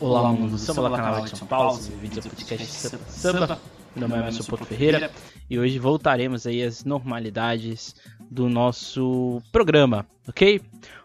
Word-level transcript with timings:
Olá, 0.00 0.32
mundo 0.32 0.52
do 0.52 0.58
samba, 0.58 0.80
olá, 0.80 0.96
canal 0.96 1.24
de 1.24 1.36
São 1.36 1.46
Paulo, 1.46 1.78
esse 1.78 1.90
vídeo 1.90 2.20
é 2.20 2.22
podcast 2.22 2.66
Samba, 2.66 3.04
samba. 3.06 3.60
Meu 3.94 4.08
nome 4.08 4.18
é 4.18 4.24
Emerson 4.24 4.44
Porto 4.44 4.64
Ferreira 4.64 5.10
e 5.48 5.58
hoje 5.58 5.78
voltaremos 5.78 6.46
aí 6.46 6.62
às 6.62 6.84
normalidades 6.84 7.94
do 8.30 8.48
nosso 8.48 9.42
programa, 9.52 10.06
ok? 10.26 10.62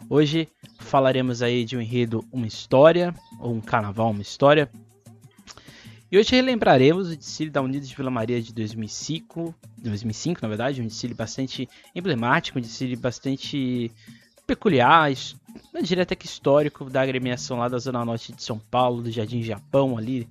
Hoje 0.09 0.47
falaremos 0.79 1.41
aí 1.41 1.65
de 1.65 1.75
um 1.75 1.81
enredo, 1.81 2.23
uma 2.31 2.47
história, 2.47 3.13
ou 3.37 3.53
um 3.53 3.59
carnaval, 3.59 4.11
uma 4.11 4.21
história. 4.21 4.69
E 6.09 6.17
hoje 6.17 6.33
relembraremos 6.33 7.09
o 7.09 7.17
desfile 7.17 7.49
da 7.49 7.61
Unidos 7.61 7.89
de 7.89 7.95
Vila 7.97 8.09
Maria 8.09 8.41
de 8.41 8.53
2005, 8.53 9.53
2005 9.77 10.39
na 10.41 10.47
verdade, 10.47 10.81
um 10.81 10.87
desfile 10.87 11.13
bastante 11.13 11.67
emblemático, 11.93 12.57
um 12.57 12.61
desfile 12.61 12.95
bastante 12.95 13.91
peculiar, 14.47 15.11
eu 15.73 15.81
diria 15.81 16.03
até 16.03 16.15
que 16.15 16.25
histórico 16.25 16.89
da 16.89 17.01
agremiação 17.01 17.57
lá 17.57 17.67
da 17.67 17.77
Zona 17.77 18.03
Norte 18.05 18.33
de 18.33 18.43
São 18.43 18.59
Paulo, 18.59 19.03
do 19.03 19.11
Jardim 19.11 19.41
Japão 19.41 19.97
ali, 19.97 20.27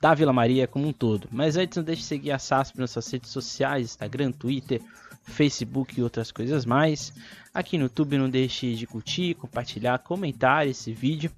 da 0.00 0.14
Vila 0.14 0.32
Maria 0.32 0.66
como 0.66 0.88
um 0.88 0.92
todo. 0.92 1.28
Mas 1.30 1.56
antes 1.56 1.76
não 1.76 1.84
deixe 1.84 2.02
de 2.02 2.08
seguir 2.08 2.30
a 2.30 2.38
SASP 2.38 2.78
nas 2.78 2.90
suas 2.90 3.10
redes 3.10 3.30
sociais, 3.30 3.86
Instagram, 3.86 4.32
Twitter, 4.32 4.80
Facebook 5.24 5.98
e 5.98 6.02
outras 6.02 6.30
coisas 6.30 6.64
mais. 6.64 7.12
Aqui 7.52 7.76
no 7.76 7.84
YouTube 7.84 8.18
não 8.18 8.30
deixe 8.30 8.74
de 8.74 8.86
curtir, 8.86 9.34
compartilhar, 9.34 9.98
comentar 9.98 10.66
esse 10.66 10.92
vídeo 10.92 11.30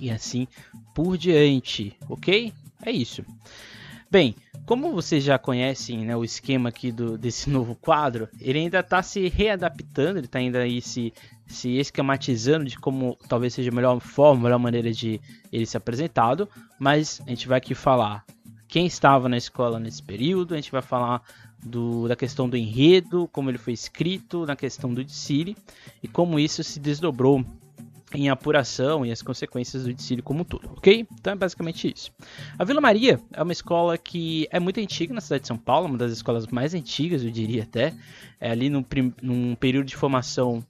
e 0.00 0.10
assim 0.10 0.48
por 0.94 1.16
diante, 1.16 1.96
ok? 2.08 2.52
É 2.84 2.90
isso. 2.90 3.24
Bem, 4.14 4.36
como 4.64 4.92
vocês 4.92 5.24
já 5.24 5.36
conhecem 5.40 6.06
né, 6.06 6.16
o 6.16 6.22
esquema 6.22 6.68
aqui 6.68 6.92
do, 6.92 7.18
desse 7.18 7.50
novo 7.50 7.74
quadro, 7.74 8.28
ele 8.40 8.60
ainda 8.60 8.78
está 8.78 9.02
se 9.02 9.26
readaptando, 9.26 10.20
ele 10.20 10.26
está 10.26 10.38
ainda 10.38 10.60
aí 10.60 10.80
se, 10.80 11.12
se 11.48 11.78
esquematizando 11.78 12.64
de 12.64 12.78
como 12.78 13.18
talvez 13.28 13.54
seja 13.54 13.72
a 13.72 13.74
melhor 13.74 13.98
forma, 13.98 14.42
a 14.42 14.44
melhor 14.44 14.58
maneira 14.60 14.92
de 14.92 15.20
ele 15.52 15.66
ser 15.66 15.78
apresentado, 15.78 16.48
mas 16.78 17.20
a 17.26 17.30
gente 17.30 17.48
vai 17.48 17.58
aqui 17.58 17.74
falar 17.74 18.24
quem 18.68 18.86
estava 18.86 19.28
na 19.28 19.36
escola 19.36 19.80
nesse 19.80 20.00
período, 20.00 20.54
a 20.54 20.58
gente 20.58 20.70
vai 20.70 20.80
falar 20.80 21.20
do, 21.60 22.06
da 22.06 22.14
questão 22.14 22.48
do 22.48 22.56
enredo, 22.56 23.28
como 23.32 23.50
ele 23.50 23.58
foi 23.58 23.72
escrito, 23.72 24.46
na 24.46 24.54
questão 24.54 24.94
do 24.94 25.02
desfile 25.02 25.56
e 26.00 26.06
como 26.06 26.38
isso 26.38 26.62
se 26.62 26.78
desdobrou 26.78 27.44
em 28.14 28.28
apuração 28.28 29.04
e 29.04 29.10
as 29.10 29.20
consequências 29.20 29.84
do 29.84 29.92
desfile 29.92 30.22
como 30.22 30.40
um 30.40 30.44
todo, 30.44 30.70
ok? 30.76 31.06
Então 31.12 31.32
é 31.32 31.36
basicamente 31.36 31.92
isso. 31.94 32.12
A 32.58 32.64
Vila 32.64 32.80
Maria 32.80 33.20
é 33.32 33.42
uma 33.42 33.52
escola 33.52 33.98
que 33.98 34.48
é 34.50 34.60
muito 34.60 34.80
antiga 34.80 35.12
na 35.12 35.20
cidade 35.20 35.42
de 35.42 35.48
São 35.48 35.58
Paulo, 35.58 35.88
uma 35.88 35.98
das 35.98 36.12
escolas 36.12 36.46
mais 36.46 36.74
antigas, 36.74 37.24
eu 37.24 37.30
diria 37.30 37.64
até. 37.64 37.92
É 38.40 38.50
ali 38.50 38.70
num, 38.70 38.84
num 39.20 39.54
período 39.54 39.86
de 39.86 39.96
formação 39.96 40.64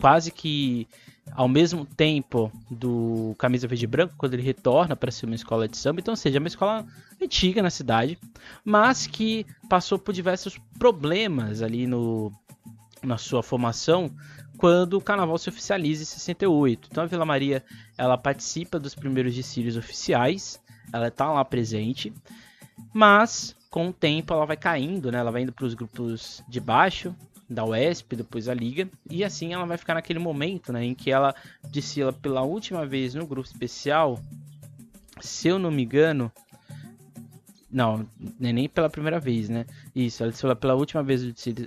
quase 0.00 0.30
que 0.30 0.88
ao 1.32 1.48
mesmo 1.48 1.84
tempo 1.84 2.50
do 2.70 3.34
Camisa 3.38 3.68
Verde 3.68 3.84
e 3.84 3.86
Branco, 3.86 4.14
quando 4.16 4.34
ele 4.34 4.42
retorna 4.42 4.96
para 4.96 5.10
ser 5.10 5.26
uma 5.26 5.34
escola 5.34 5.68
de 5.68 5.76
samba. 5.76 6.00
Então, 6.00 6.16
seja, 6.16 6.38
é 6.38 6.40
uma 6.40 6.48
escola 6.48 6.84
antiga 7.22 7.62
na 7.62 7.70
cidade, 7.70 8.18
mas 8.64 9.06
que 9.06 9.46
passou 9.68 9.98
por 9.98 10.12
diversos 10.12 10.58
problemas 10.78 11.62
ali 11.62 11.86
no, 11.86 12.32
na 13.02 13.16
sua 13.16 13.42
formação 13.42 14.10
quando 14.60 14.98
o 14.98 15.00
carnaval 15.00 15.38
se 15.38 15.48
oficializa 15.48 16.02
em 16.02 16.04
68. 16.04 16.88
Então 16.92 17.02
a 17.02 17.06
Vila 17.06 17.24
Maria 17.24 17.64
ela 17.96 18.18
participa 18.18 18.78
dos 18.78 18.94
primeiros 18.94 19.34
desfiles 19.34 19.74
oficiais, 19.74 20.60
ela 20.92 21.08
está 21.08 21.32
lá 21.32 21.42
presente, 21.42 22.12
mas 22.92 23.56
com 23.70 23.88
o 23.88 23.92
tempo 23.92 24.34
ela 24.34 24.44
vai 24.44 24.58
caindo, 24.58 25.10
né? 25.10 25.18
ela 25.18 25.30
vai 25.30 25.42
indo 25.42 25.52
para 25.52 25.64
os 25.64 25.72
grupos 25.72 26.44
de 26.46 26.60
baixo 26.60 27.16
da 27.48 27.64
UESP, 27.64 28.16
depois 28.16 28.50
a 28.50 28.54
Liga, 28.54 28.86
e 29.10 29.24
assim 29.24 29.54
ela 29.54 29.64
vai 29.64 29.78
ficar 29.78 29.94
naquele 29.94 30.18
momento 30.18 30.74
né, 30.74 30.84
em 30.84 30.94
que 30.94 31.10
ela 31.10 31.34
desfila 31.70 32.12
pela 32.12 32.42
última 32.42 32.84
vez 32.84 33.14
no 33.14 33.26
grupo 33.26 33.48
especial, 33.48 34.20
se 35.22 35.48
eu 35.48 35.58
não 35.58 35.70
me 35.70 35.84
engano, 35.84 36.30
não, 37.70 38.06
nem 38.38 38.68
pela 38.68 38.90
primeira 38.90 39.20
vez, 39.20 39.48
né? 39.48 39.64
Isso, 39.94 40.22
ela 40.22 40.32
desfilou 40.32 40.56
pela 40.56 40.74
última 40.74 41.02
vez 41.02 41.22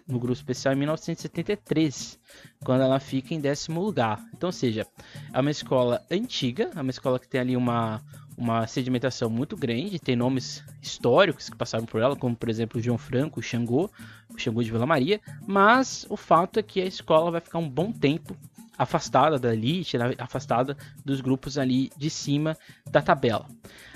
no 0.07 0.19
grupo 0.19 0.33
especial 0.33 0.73
em 0.73 0.77
1973, 0.77 2.19
quando 2.64 2.81
ela 2.81 2.99
fica 2.99 3.33
em 3.33 3.39
décimo 3.39 3.81
lugar. 3.81 4.21
Então, 4.33 4.49
ou 4.49 4.53
seja, 4.53 4.86
é 5.31 5.39
uma 5.39 5.52
escola 5.52 6.02
antiga, 6.11 6.69
é 6.75 6.81
uma 6.81 6.92
escola 6.92 7.19
que 7.19 7.27
tem 7.27 7.39
ali 7.39 7.55
uma, 7.55 8.02
uma 8.37 8.67
sedimentação 8.67 9.30
muito 9.30 9.55
grande, 9.55 9.99
tem 9.99 10.15
nomes 10.15 10.63
históricos 10.81 11.49
que 11.49 11.55
passaram 11.55 11.86
por 11.86 12.02
ela, 12.02 12.15
como 12.15 12.36
por 12.36 12.49
exemplo 12.49 12.81
João 12.81 12.97
Franco, 12.97 13.42
Xangô, 13.42 13.89
Xangô 14.37 14.61
de 14.61 14.71
Vila 14.71 14.86
Maria, 14.86 15.21
mas 15.47 16.05
o 16.09 16.17
fato 16.17 16.59
é 16.59 16.63
que 16.63 16.81
a 16.81 16.86
escola 16.86 17.31
vai 17.31 17.42
ficar 17.42 17.59
um 17.59 17.69
bom 17.69 17.92
tempo 17.92 18.36
afastada 18.78 19.38
da 19.38 19.54
elite, 19.54 19.98
né? 19.98 20.14
afastada 20.17 20.76
dos 21.06 21.22
grupos 21.22 21.58
ali 21.58 21.92
de 21.98 22.10
cima 22.10 22.58
da 22.89 23.02
tabela. 23.02 23.48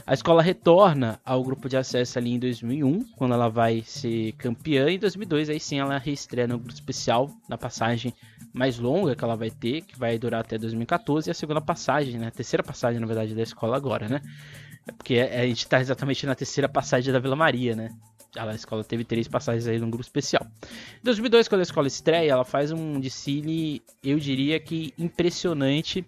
A 0.05 0.13
escola 0.13 0.41
retorna 0.41 1.19
ao 1.25 1.43
grupo 1.43 1.67
de 1.67 1.75
acesso 1.75 2.17
ali 2.17 2.31
em 2.31 2.39
2001, 2.39 3.03
quando 3.17 3.33
ela 3.33 3.49
vai 3.49 3.83
ser 3.85 4.31
campeã. 4.33 4.89
Em 4.89 4.97
2002, 4.97 5.49
aí 5.49 5.59
sim, 5.59 5.79
ela 5.79 5.97
reestreia 5.97 6.47
no 6.47 6.57
grupo 6.57 6.73
especial, 6.73 7.29
na 7.49 7.57
passagem 7.57 8.13
mais 8.53 8.79
longa 8.79 9.15
que 9.15 9.23
ela 9.23 9.35
vai 9.35 9.49
ter, 9.51 9.81
que 9.81 9.99
vai 9.99 10.17
durar 10.17 10.41
até 10.41 10.57
2014, 10.57 11.29
e 11.29 11.31
a 11.31 11.33
segunda 11.33 11.59
passagem, 11.59 12.17
né? 12.17 12.27
A 12.27 12.31
terceira 12.31 12.63
passagem, 12.63 13.01
na 13.01 13.05
verdade, 13.05 13.35
da 13.35 13.43
escola 13.43 13.75
agora, 13.75 14.07
né? 14.07 14.21
É 14.87 14.93
porque 14.93 15.19
a 15.19 15.45
gente 15.45 15.59
está 15.59 15.81
exatamente 15.81 16.25
na 16.25 16.35
terceira 16.35 16.69
passagem 16.69 17.11
da 17.11 17.19
Vila 17.19 17.35
Maria, 17.35 17.75
né? 17.75 17.89
A 18.35 18.53
escola 18.53 18.83
teve 18.83 19.03
três 19.03 19.27
passagens 19.27 19.67
aí 19.67 19.79
no 19.79 19.87
grupo 19.87 20.03
especial. 20.03 20.45
Em 20.63 21.03
2002, 21.03 21.47
quando 21.47 21.59
a 21.59 21.63
escola 21.63 21.87
estreia, 21.87 22.31
ela 22.31 22.45
faz 22.45 22.71
um 22.71 22.99
desfile, 22.99 23.81
eu 24.03 24.19
diria 24.19 24.59
que 24.59 24.93
impressionante 24.97 26.05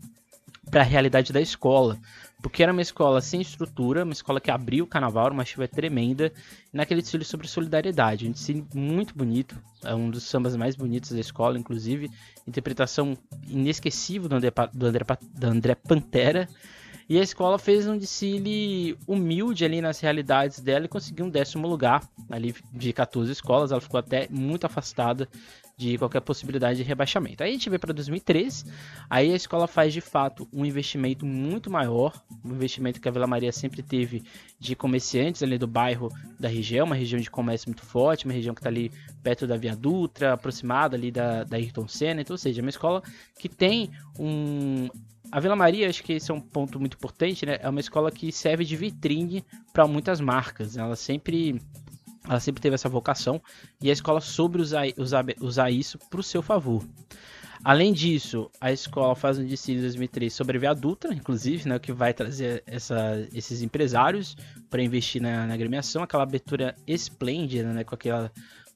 para 0.70 0.82
a 0.82 0.86
realidade 0.86 1.34
da 1.34 1.42
escola. 1.42 1.98
Porque 2.42 2.64
era 2.64 2.72
uma 2.72 2.82
escola 2.82 3.20
sem 3.20 3.42
estrutura, 3.42 4.04
uma 4.04 4.14
escola 4.14 4.40
que 4.40 4.50
abriu 4.50 4.86
o 4.86 4.88
carnaval, 4.88 5.32
uma 5.32 5.44
chuva 5.44 5.68
tremenda, 5.68 6.32
naquele 6.72 7.02
desfile 7.02 7.26
sobre 7.26 7.48
solidariedade. 7.48 8.28
Um 8.28 8.32
desfile 8.32 8.66
muito 8.74 9.14
bonito, 9.14 9.60
é 9.84 9.94
um 9.94 10.10
dos 10.10 10.24
sambas 10.24 10.56
mais 10.56 10.76
bonitos 10.76 11.12
da 11.12 11.20
escola, 11.20 11.60
inclusive. 11.60 12.10
Interpretação 12.48 13.18
inesquecível 13.48 14.30
do 14.30 14.36
André, 14.36 14.52
do 14.74 14.86
André, 14.86 15.06
do 15.34 15.48
André 15.48 15.76
Pantera. 15.76 16.48
E 17.10 17.18
a 17.18 17.24
escola 17.24 17.58
fez 17.58 17.88
um 17.88 17.98
desfile 17.98 18.96
humilde 19.08 19.66
ali 19.66 19.82
nas 19.82 20.00
realidades 20.00 20.60
dela 20.60 20.86
e 20.86 20.88
conseguiu 20.88 21.26
um 21.26 21.30
décimo 21.30 21.68
lugar 21.68 22.08
ali 22.30 22.54
de 22.72 22.94
14 22.94 23.32
escolas. 23.32 23.72
Ela 23.72 23.82
ficou 23.82 24.00
até 24.00 24.28
muito 24.30 24.66
afastada 24.66 25.28
de 25.76 25.98
qualquer 25.98 26.20
possibilidade 26.20 26.78
de 26.78 26.84
rebaixamento. 26.84 27.42
Aí 27.42 27.50
a 27.50 27.54
gente 27.54 27.70
vê 27.70 27.80
para 27.80 27.94
2003, 27.94 28.66
aí 29.10 29.32
a 29.32 29.36
escola 29.36 29.66
faz 29.66 29.94
de 29.94 30.02
fato 30.02 30.46
um 30.54 30.66
investimento 30.66 31.26
muito 31.26 31.72
maior, 31.72 32.22
um 32.44 32.54
investimento 32.54 33.00
que 33.00 33.08
a 33.08 33.12
Vila 33.12 33.26
Maria 33.26 33.52
sempre 33.54 33.82
teve 33.82 34.22
de 34.60 34.76
comerciantes 34.76 35.42
ali 35.42 35.58
do 35.58 35.66
bairro 35.66 36.12
da 36.38 36.50
região, 36.50 36.86
uma 36.86 36.96
região 36.96 37.20
de 37.20 37.32
comércio 37.32 37.70
muito 37.70 37.82
forte, 37.82 38.26
uma 38.26 38.34
região 38.34 38.54
que 38.54 38.60
está 38.60 38.70
ali 38.70 38.92
perto 39.24 39.48
da 39.48 39.56
Via 39.56 39.74
Dutra, 39.74 40.34
aproximada 40.34 40.98
ali 40.98 41.12
da, 41.12 41.46
da 41.46 41.56
Ayrton 41.56 41.88
Senna, 41.88 42.22
então, 42.22 42.34
ou 42.34 42.38
seja, 42.38 42.60
é 42.60 42.62
uma 42.62 42.70
escola 42.70 43.02
que 43.40 43.48
tem 43.48 43.90
um 44.20 44.90
a 45.32 45.40
Vila 45.40 45.56
Maria, 45.56 45.90
acho 45.90 46.04
que 46.04 46.14
esse 46.14 46.32
é 46.32 46.34
um 46.34 46.42
ponto 46.42 46.80
muito 46.80 46.96
importante, 46.96 47.46
né? 47.46 47.60
É 47.62 47.70
uma 47.70 47.80
escola 47.80 48.12
que 48.12 48.32
serve 48.32 48.66
de 48.66 48.76
vitrine 48.76 49.46
para 49.72 49.88
muitas 49.88 50.20
marcas. 50.20 50.78
Ela 50.78 50.96
sempre 50.96 51.62
ela 52.28 52.40
sempre 52.40 52.62
teve 52.62 52.76
essa 52.76 52.90
vocação 52.90 53.42
e 53.82 53.90
a 53.90 53.94
escola 53.94 54.22
soube 54.22 54.62
usar, 54.62 54.86
usar, 54.98 55.26
usar 55.42 55.72
isso 55.72 55.98
para 56.10 56.20
o 56.20 56.24
seu 56.24 56.42
favor. 56.44 56.84
Além 57.64 57.92
disso, 57.92 58.50
a 58.62 58.72
escola 58.72 59.16
faz 59.16 59.38
um 59.38 59.46
desfile 59.46 59.80
em 59.80 59.82
2003 59.82 60.32
sobre 60.32 60.58
a 60.58 60.60
Via 60.60 60.74
Dutra, 60.74 61.14
inclusive, 61.14 61.68
né, 61.68 61.78
que 61.78 61.92
vai 61.92 62.14
trazer 62.14 62.64
essa, 62.66 63.28
esses 63.34 63.62
empresários 63.62 64.38
para 64.70 64.82
investir 64.82 65.22
na, 65.22 65.46
na 65.46 65.54
agremiação, 65.56 66.02
aquela 66.02 66.24
abertura 66.24 66.74
esplêndida, 66.88 67.74
né, 67.74 67.84
com 67.84 67.96
aquela, 67.96 68.32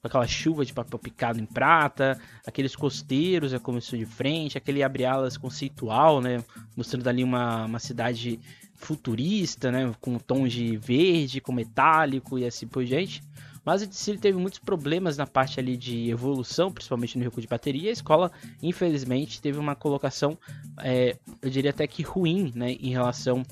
aquela 0.06 0.26
chuva 0.26 0.64
de 0.64 0.72
papel 0.72 0.98
picado 0.98 1.40
em 1.40 1.46
prata, 1.46 2.20
aqueles 2.46 2.76
costeiros 2.76 3.54
a 3.54 3.60
começou 3.60 3.98
de 3.98 4.06
frente, 4.06 4.58
aquele 4.58 4.82
abre-alas 4.82 5.36
conceitual, 5.36 6.20
né, 6.20 6.44
mostrando 6.76 7.08
ali 7.08 7.24
uma, 7.24 7.64
uma 7.64 7.78
cidade 7.78 8.38
futurista, 8.74 9.72
né, 9.72 9.92
com 10.00 10.18
tons 10.18 10.52
de 10.52 10.76
verde, 10.76 11.40
com 11.40 11.52
metálico 11.52 12.38
e 12.38 12.44
assim 12.44 12.66
por 12.66 12.84
diante. 12.84 13.22
Mas 13.64 13.82
o 13.82 13.86
desfile 13.86 14.18
teve 14.18 14.36
muitos 14.36 14.58
problemas 14.58 15.16
na 15.16 15.26
parte 15.26 15.58
ali 15.58 15.76
de 15.76 16.10
evolução, 16.10 16.70
principalmente 16.70 17.16
no 17.16 17.24
recuo 17.24 17.40
de 17.40 17.48
bateria. 17.48 17.88
A 17.88 17.92
escola, 17.94 18.30
infelizmente, 18.62 19.40
teve 19.40 19.58
uma 19.58 19.74
colocação, 19.74 20.36
é, 20.80 21.16
eu 21.40 21.48
diria 21.48 21.70
até 21.70 21.86
que 21.86 22.02
ruim, 22.02 22.52
né, 22.54 22.72
em 22.72 22.90
relação 22.90 23.42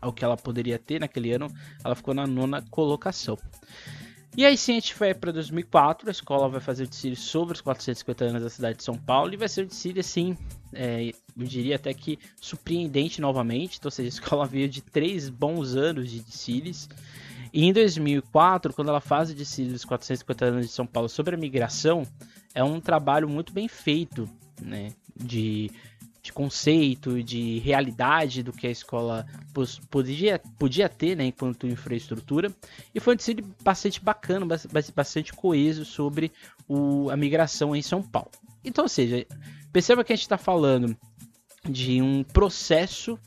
ao 0.00 0.12
que 0.12 0.24
ela 0.24 0.36
poderia 0.36 0.78
ter 0.78 1.00
naquele 1.00 1.32
ano. 1.32 1.48
Ela 1.84 1.94
ficou 1.96 2.14
na 2.14 2.26
nona 2.26 2.62
colocação. 2.70 3.36
E 4.36 4.46
aí 4.46 4.56
sim 4.56 4.72
a 4.72 4.74
gente 4.76 4.94
vai 4.98 5.12
para 5.12 5.30
2004, 5.30 6.08
a 6.08 6.10
escola 6.10 6.48
vai 6.48 6.60
fazer 6.60 6.84
o 6.84 6.88
desfile 6.88 7.16
sobre 7.16 7.54
os 7.54 7.60
450 7.60 8.24
anos 8.24 8.42
da 8.42 8.48
cidade 8.48 8.78
de 8.78 8.84
São 8.84 8.96
Paulo 8.96 9.34
e 9.34 9.36
vai 9.36 9.46
ser 9.46 9.64
um 9.64 9.66
desfile 9.66 10.00
assim, 10.00 10.38
é, 10.72 11.10
eu 11.36 11.46
diria 11.46 11.76
até 11.76 11.92
que 11.92 12.18
surpreendente 12.40 13.20
novamente, 13.20 13.78
então, 13.78 13.88
ou 13.88 13.92
seja, 13.92 14.08
a 14.08 14.14
escola 14.20 14.46
veio 14.46 14.70
de 14.70 14.80
três 14.80 15.28
bons 15.28 15.76
anos 15.76 16.10
de 16.10 16.20
desfiles 16.20 16.88
e 17.52 17.66
em 17.66 17.72
2004, 17.72 18.72
quando 18.72 18.88
ela 18.88 19.00
faz 19.00 19.30
o 19.30 19.34
desfile 19.34 19.72
dos 19.72 19.84
450 19.84 20.44
anos 20.46 20.66
de 20.66 20.72
São 20.72 20.86
Paulo 20.86 21.10
sobre 21.10 21.34
a 21.34 21.38
migração, 21.38 22.06
é 22.54 22.64
um 22.64 22.80
trabalho 22.80 23.28
muito 23.28 23.52
bem 23.52 23.68
feito, 23.68 24.26
né, 24.60 24.92
de 25.14 25.70
de 26.22 26.32
conceito, 26.32 27.20
de 27.22 27.58
realidade 27.58 28.44
do 28.44 28.52
que 28.52 28.68
a 28.68 28.70
escola 28.70 29.26
podia, 29.90 30.40
podia 30.56 30.88
ter 30.88 31.16
né, 31.16 31.26
enquanto 31.26 31.66
infraestrutura. 31.66 32.54
E 32.94 33.00
foi 33.00 33.14
um 33.14 33.16
desfile 33.16 33.44
bastante 33.62 34.00
bacana, 34.00 34.46
bastante 34.94 35.32
coeso 35.32 35.84
sobre 35.84 36.30
o, 36.68 37.10
a 37.10 37.16
migração 37.16 37.74
em 37.74 37.82
São 37.82 38.00
Paulo. 38.00 38.30
Então, 38.64 38.84
ou 38.84 38.88
seja, 38.88 39.26
perceba 39.72 40.04
que 40.04 40.12
a 40.12 40.16
gente 40.16 40.22
está 40.22 40.38
falando 40.38 40.96
de 41.68 42.00
um 42.00 42.22
processo 42.22 43.18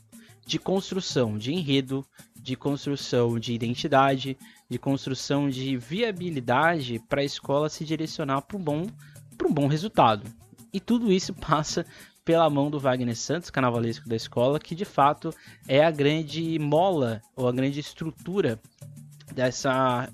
de 0.46 0.58
construção 0.58 1.36
de 1.36 1.52
enredo, 1.52 2.06
de 2.40 2.56
construção 2.56 3.38
de 3.38 3.52
identidade, 3.52 4.38
de 4.70 4.78
construção 4.78 5.50
de 5.50 5.76
viabilidade 5.76 6.98
para 7.08 7.20
a 7.20 7.24
escola 7.24 7.68
se 7.68 7.84
direcionar 7.84 8.40
para 8.42 8.56
um 8.56 8.62
bom, 8.62 8.86
um 9.44 9.52
bom 9.52 9.66
resultado. 9.66 10.26
E 10.72 10.80
tudo 10.80 11.12
isso 11.12 11.34
passa 11.36 11.84
pela 12.26 12.50
mão 12.50 12.68
do 12.68 12.80
Wagner 12.80 13.16
Santos, 13.16 13.50
carnavalesco 13.50 14.08
da 14.08 14.16
escola, 14.16 14.58
que 14.58 14.74
de 14.74 14.84
fato 14.84 15.32
é 15.68 15.84
a 15.84 15.92
grande 15.92 16.58
mola 16.58 17.22
ou 17.36 17.46
a 17.48 17.52
grande 17.52 17.78
estrutura 17.78 18.60
dessa 19.32 20.12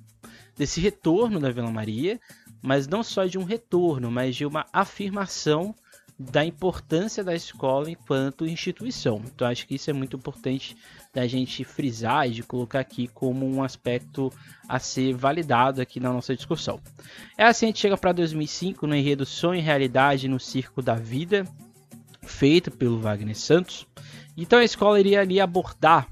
desse 0.55 0.79
retorno 0.79 1.41
da 1.41 1.51
Vila 1.51 1.71
Maria, 1.71 2.21
mas 2.61 2.87
não 2.87 3.03
só 3.03 3.25
de 3.25 3.39
um 3.39 3.45
retorno, 3.45 4.11
mas 4.11 4.37
de 4.37 4.45
uma 4.45 4.67
afirmação 4.71 5.75
da 6.19 6.45
importância 6.45 7.25
da 7.25 7.35
escola 7.35 7.91
enquanto 7.91 8.47
instituição. 8.47 9.23
Então 9.25 9.49
acho 9.49 9.67
que 9.67 9.77
isso 9.77 9.89
é 9.89 9.95
muito 9.95 10.15
importante 10.15 10.77
da 11.15 11.27
gente 11.27 11.65
frisar 11.65 12.29
e 12.29 12.33
de 12.33 12.43
colocar 12.43 12.81
aqui 12.81 13.09
como 13.09 13.47
um 13.47 13.63
aspecto 13.63 14.31
a 14.69 14.79
ser 14.79 15.15
validado 15.15 15.81
aqui 15.81 15.99
na 15.99 16.13
nossa 16.13 16.37
discussão. 16.37 16.79
É 17.39 17.45
assim 17.45 17.65
a 17.65 17.69
gente 17.69 17.81
chega 17.81 17.97
para 17.97 18.13
2005 18.13 18.87
no 18.87 18.95
enredo 18.95 19.25
Sonho 19.25 19.59
e 19.59 19.63
Realidade 19.63 20.29
no 20.29 20.39
Circo 20.39 20.83
da 20.83 20.95
Vida, 20.95 21.47
feito 22.25 22.71
pelo 22.71 23.01
Wagner 23.01 23.37
Santos. 23.37 23.87
Então 24.37 24.59
a 24.59 24.65
escola 24.65 24.99
iria 24.99 25.21
ali 25.21 25.41
abordar 25.41 26.09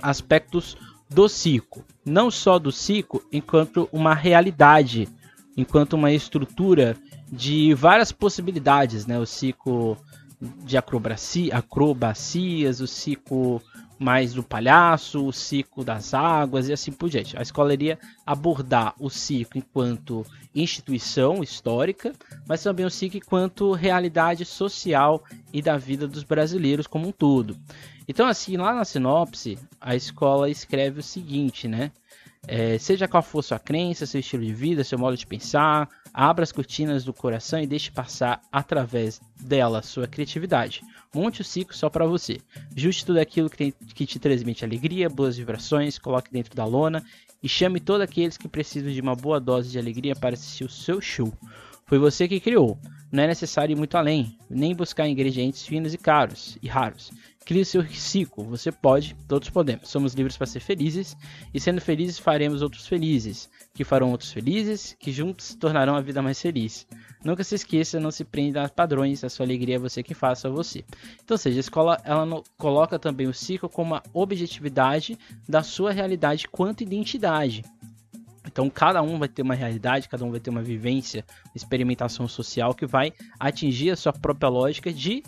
aspectos 0.00 0.76
do 1.08 1.28
ciclo, 1.28 1.84
não 2.04 2.30
só 2.30 2.58
do 2.58 2.70
ciclo, 2.70 3.22
enquanto 3.32 3.88
uma 3.92 4.14
realidade, 4.14 5.08
enquanto 5.56 5.94
uma 5.94 6.12
estrutura 6.12 6.96
de 7.30 7.74
várias 7.74 8.12
possibilidades, 8.12 9.06
né? 9.06 9.18
O 9.18 9.26
ciclo 9.26 9.96
de 10.40 10.76
acrobacia, 10.76 11.56
acrobacias, 11.56 12.80
o 12.80 12.86
ciclo 12.86 13.62
mais 13.98 14.34
do 14.34 14.42
palhaço, 14.42 15.26
o 15.26 15.32
ciclo 15.32 15.84
das 15.84 16.14
águas 16.14 16.68
e 16.68 16.72
assim 16.72 16.92
por 16.92 17.08
diante. 17.08 17.36
A 17.38 17.42
escola 17.42 17.72
iria 17.72 17.98
abordar 18.26 18.94
o 18.98 19.08
ciclo 19.08 19.58
enquanto 19.58 20.24
instituição 20.54 21.42
histórica, 21.42 22.12
mas 22.46 22.62
também 22.62 22.84
o 22.84 22.90
ciclo 22.90 23.18
enquanto 23.18 23.72
realidade 23.72 24.44
social 24.44 25.22
e 25.52 25.62
da 25.62 25.76
vida 25.76 26.06
dos 26.06 26.24
brasileiros 26.24 26.86
como 26.86 27.08
um 27.08 27.12
todo. 27.12 27.56
Então, 28.06 28.26
assim, 28.26 28.56
lá 28.56 28.74
na 28.74 28.84
sinopse, 28.84 29.58
a 29.80 29.96
escola 29.96 30.50
escreve 30.50 31.00
o 31.00 31.02
seguinte, 31.02 31.66
né? 31.66 31.90
É, 32.46 32.76
seja 32.78 33.08
qual 33.08 33.22
for 33.22 33.42
sua 33.42 33.58
crença, 33.58 34.04
seu 34.04 34.20
estilo 34.20 34.44
de 34.44 34.52
vida, 34.52 34.84
seu 34.84 34.98
modo 34.98 35.16
de 35.16 35.26
pensar, 35.26 35.88
abra 36.14 36.44
as 36.44 36.52
cortinas 36.52 37.04
do 37.04 37.12
coração 37.12 37.60
e 37.60 37.66
deixe 37.66 37.90
passar 37.90 38.40
através 38.52 39.20
dela 39.40 39.82
sua 39.82 40.06
criatividade. 40.06 40.80
Monte 41.12 41.40
o 41.40 41.44
ciclo 41.44 41.74
só 41.74 41.90
para 41.90 42.06
você. 42.06 42.40
Juste 42.76 43.04
tudo 43.04 43.18
aquilo 43.18 43.50
que, 43.50 43.56
tem, 43.56 43.72
que 43.72 44.06
te 44.06 44.20
transmite 44.20 44.64
alegria, 44.64 45.10
boas 45.10 45.36
vibrações, 45.36 45.98
coloque 45.98 46.30
dentro 46.30 46.54
da 46.54 46.64
lona 46.64 47.04
e 47.42 47.48
chame 47.48 47.80
todos 47.80 48.02
aqueles 48.02 48.36
que 48.36 48.46
precisam 48.46 48.92
de 48.92 49.00
uma 49.00 49.16
boa 49.16 49.40
dose 49.40 49.70
de 49.70 49.78
alegria 49.78 50.14
para 50.14 50.34
assistir 50.34 50.64
o 50.64 50.70
seu 50.70 51.00
show. 51.00 51.32
Foi 51.94 51.98
você 52.00 52.26
que 52.26 52.40
criou. 52.40 52.76
Não 53.12 53.22
é 53.22 53.28
necessário 53.28 53.72
ir 53.72 53.76
muito 53.76 53.96
além, 53.96 54.36
nem 54.50 54.74
buscar 54.74 55.06
ingredientes 55.06 55.64
finos 55.64 55.94
e 55.94 55.96
caros 55.96 56.58
e 56.60 56.66
raros. 56.66 57.12
Crie 57.44 57.64
seu 57.64 57.86
ciclo. 57.86 58.42
Você 58.46 58.72
pode, 58.72 59.14
todos 59.28 59.48
podemos. 59.48 59.90
Somos 59.90 60.12
livres 60.12 60.36
para 60.36 60.48
ser 60.48 60.58
felizes 60.58 61.16
e 61.54 61.60
sendo 61.60 61.80
felizes 61.80 62.18
faremos 62.18 62.62
outros 62.62 62.88
felizes, 62.88 63.48
que 63.72 63.84
farão 63.84 64.10
outros 64.10 64.32
felizes, 64.32 64.96
que 64.98 65.12
juntos 65.12 65.54
tornarão 65.54 65.94
a 65.94 66.00
vida 66.00 66.20
mais 66.20 66.42
feliz. 66.42 66.84
Nunca 67.24 67.44
se 67.44 67.54
esqueça, 67.54 68.00
não 68.00 68.10
se 68.10 68.24
prenda 68.24 68.64
a 68.64 68.68
padrões, 68.68 69.22
a 69.22 69.28
sua 69.28 69.46
alegria 69.46 69.76
é 69.76 69.78
você 69.78 70.02
que 70.02 70.14
faça 70.14 70.50
você. 70.50 70.84
Então, 71.22 71.36
seja, 71.36 71.58
a 71.58 71.60
escola 71.60 72.00
ela 72.02 72.26
no, 72.26 72.42
coloca 72.58 72.98
também 72.98 73.28
o 73.28 73.32
ciclo 73.32 73.68
como 73.68 73.92
uma 73.92 74.02
objetividade 74.12 75.16
da 75.48 75.62
sua 75.62 75.92
realidade 75.92 76.48
quanto 76.48 76.82
identidade. 76.82 77.62
Então, 78.54 78.70
cada 78.70 79.02
um 79.02 79.18
vai 79.18 79.26
ter 79.26 79.42
uma 79.42 79.56
realidade, 79.56 80.08
cada 80.08 80.24
um 80.24 80.30
vai 80.30 80.38
ter 80.38 80.48
uma 80.48 80.62
vivência, 80.62 81.24
experimentação 81.56 82.28
social 82.28 82.72
que 82.72 82.86
vai 82.86 83.12
atingir 83.40 83.90
a 83.90 83.96
sua 83.96 84.12
própria 84.12 84.48
lógica 84.48 84.92
de 84.92 85.24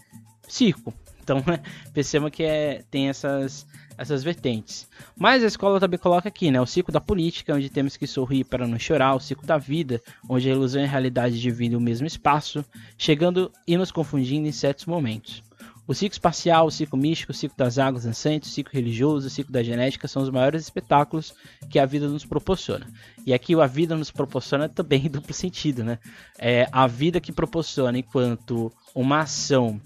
ciclo. 0.46 0.94
Então, 1.20 1.42
né, 1.44 1.60
perceba 1.92 2.30
que 2.30 2.44
é, 2.44 2.84
tem 2.88 3.08
essas, 3.08 3.66
essas 3.98 4.22
vertentes. 4.22 4.88
Mas 5.16 5.42
a 5.42 5.48
escola 5.48 5.80
também 5.80 5.98
coloca 5.98 6.28
aqui, 6.28 6.52
né, 6.52 6.60
o 6.60 6.66
ciclo 6.66 6.92
da 6.92 7.00
política, 7.00 7.52
onde 7.52 7.68
temos 7.68 7.96
que 7.96 8.06
sorrir 8.06 8.44
para 8.44 8.64
não 8.64 8.78
chorar, 8.78 9.16
o 9.16 9.20
ciclo 9.20 9.44
da 9.44 9.58
vida, 9.58 10.00
onde 10.28 10.48
a 10.48 10.52
ilusão 10.52 10.82
e 10.82 10.84
a 10.84 10.88
realidade 10.88 11.40
dividem 11.40 11.76
o 11.76 11.80
mesmo 11.80 12.06
espaço, 12.06 12.64
chegando 12.96 13.50
e 13.66 13.76
nos 13.76 13.90
confundindo 13.90 14.46
em 14.46 14.52
certos 14.52 14.86
momentos. 14.86 15.42
O 15.88 15.94
ciclo 15.94 16.14
espacial, 16.14 16.66
o 16.66 16.70
ciclo 16.70 16.98
místico, 16.98 17.32
o 17.32 17.34
ciclo 17.34 17.56
das 17.56 17.78
águas 17.78 18.04
dançantes, 18.04 18.50
o 18.50 18.52
ciclo 18.52 18.72
religioso, 18.72 19.28
o 19.28 19.30
ciclo 19.30 19.52
da 19.52 19.62
genética 19.62 20.08
são 20.08 20.22
os 20.22 20.30
maiores 20.30 20.62
espetáculos 20.62 21.34
que 21.70 21.78
a 21.78 21.86
vida 21.86 22.08
nos 22.08 22.24
proporciona. 22.24 22.86
E 23.24 23.32
aqui 23.32 23.54
a 23.54 23.66
vida 23.66 23.96
nos 23.96 24.10
proporciona 24.10 24.68
também 24.68 25.06
em 25.06 25.10
duplo 25.10 25.32
sentido, 25.32 25.84
né? 25.84 25.98
É 26.38 26.68
a 26.72 26.86
vida 26.86 27.20
que 27.20 27.30
proporciona 27.30 27.98
enquanto 27.98 28.72
uma 28.94 29.20
ação 29.20 29.80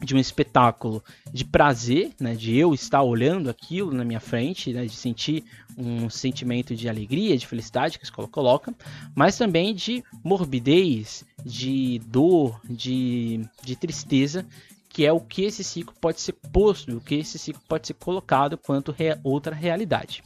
de 0.00 0.14
um 0.14 0.18
espetáculo 0.18 1.02
de 1.32 1.44
prazer, 1.44 2.12
né, 2.20 2.34
de 2.34 2.56
eu 2.56 2.72
estar 2.72 3.02
olhando 3.02 3.50
aquilo 3.50 3.92
na 3.92 4.04
minha 4.04 4.20
frente, 4.20 4.72
né, 4.72 4.84
de 4.84 4.94
sentir 4.94 5.44
um 5.76 6.08
sentimento 6.08 6.74
de 6.74 6.88
alegria, 6.88 7.36
de 7.36 7.46
felicidade 7.46 7.98
que 7.98 8.04
a 8.04 8.06
escola 8.06 8.28
coloca, 8.28 8.72
mas 9.14 9.36
também 9.36 9.74
de 9.74 10.04
morbidez, 10.22 11.24
de 11.44 12.00
dor, 12.06 12.60
de, 12.68 13.44
de 13.64 13.76
tristeza, 13.76 14.46
que 14.98 15.06
é 15.06 15.12
o 15.12 15.20
que 15.20 15.44
esse 15.44 15.62
ciclo 15.62 15.94
pode 16.00 16.20
ser 16.20 16.32
posto, 16.32 16.96
o 16.96 17.00
que 17.00 17.14
esse 17.14 17.38
ciclo 17.38 17.62
pode 17.68 17.86
ser 17.86 17.94
colocado 17.94 18.58
quanto 18.58 18.90
re 18.90 19.16
outra 19.22 19.54
realidade. 19.54 20.24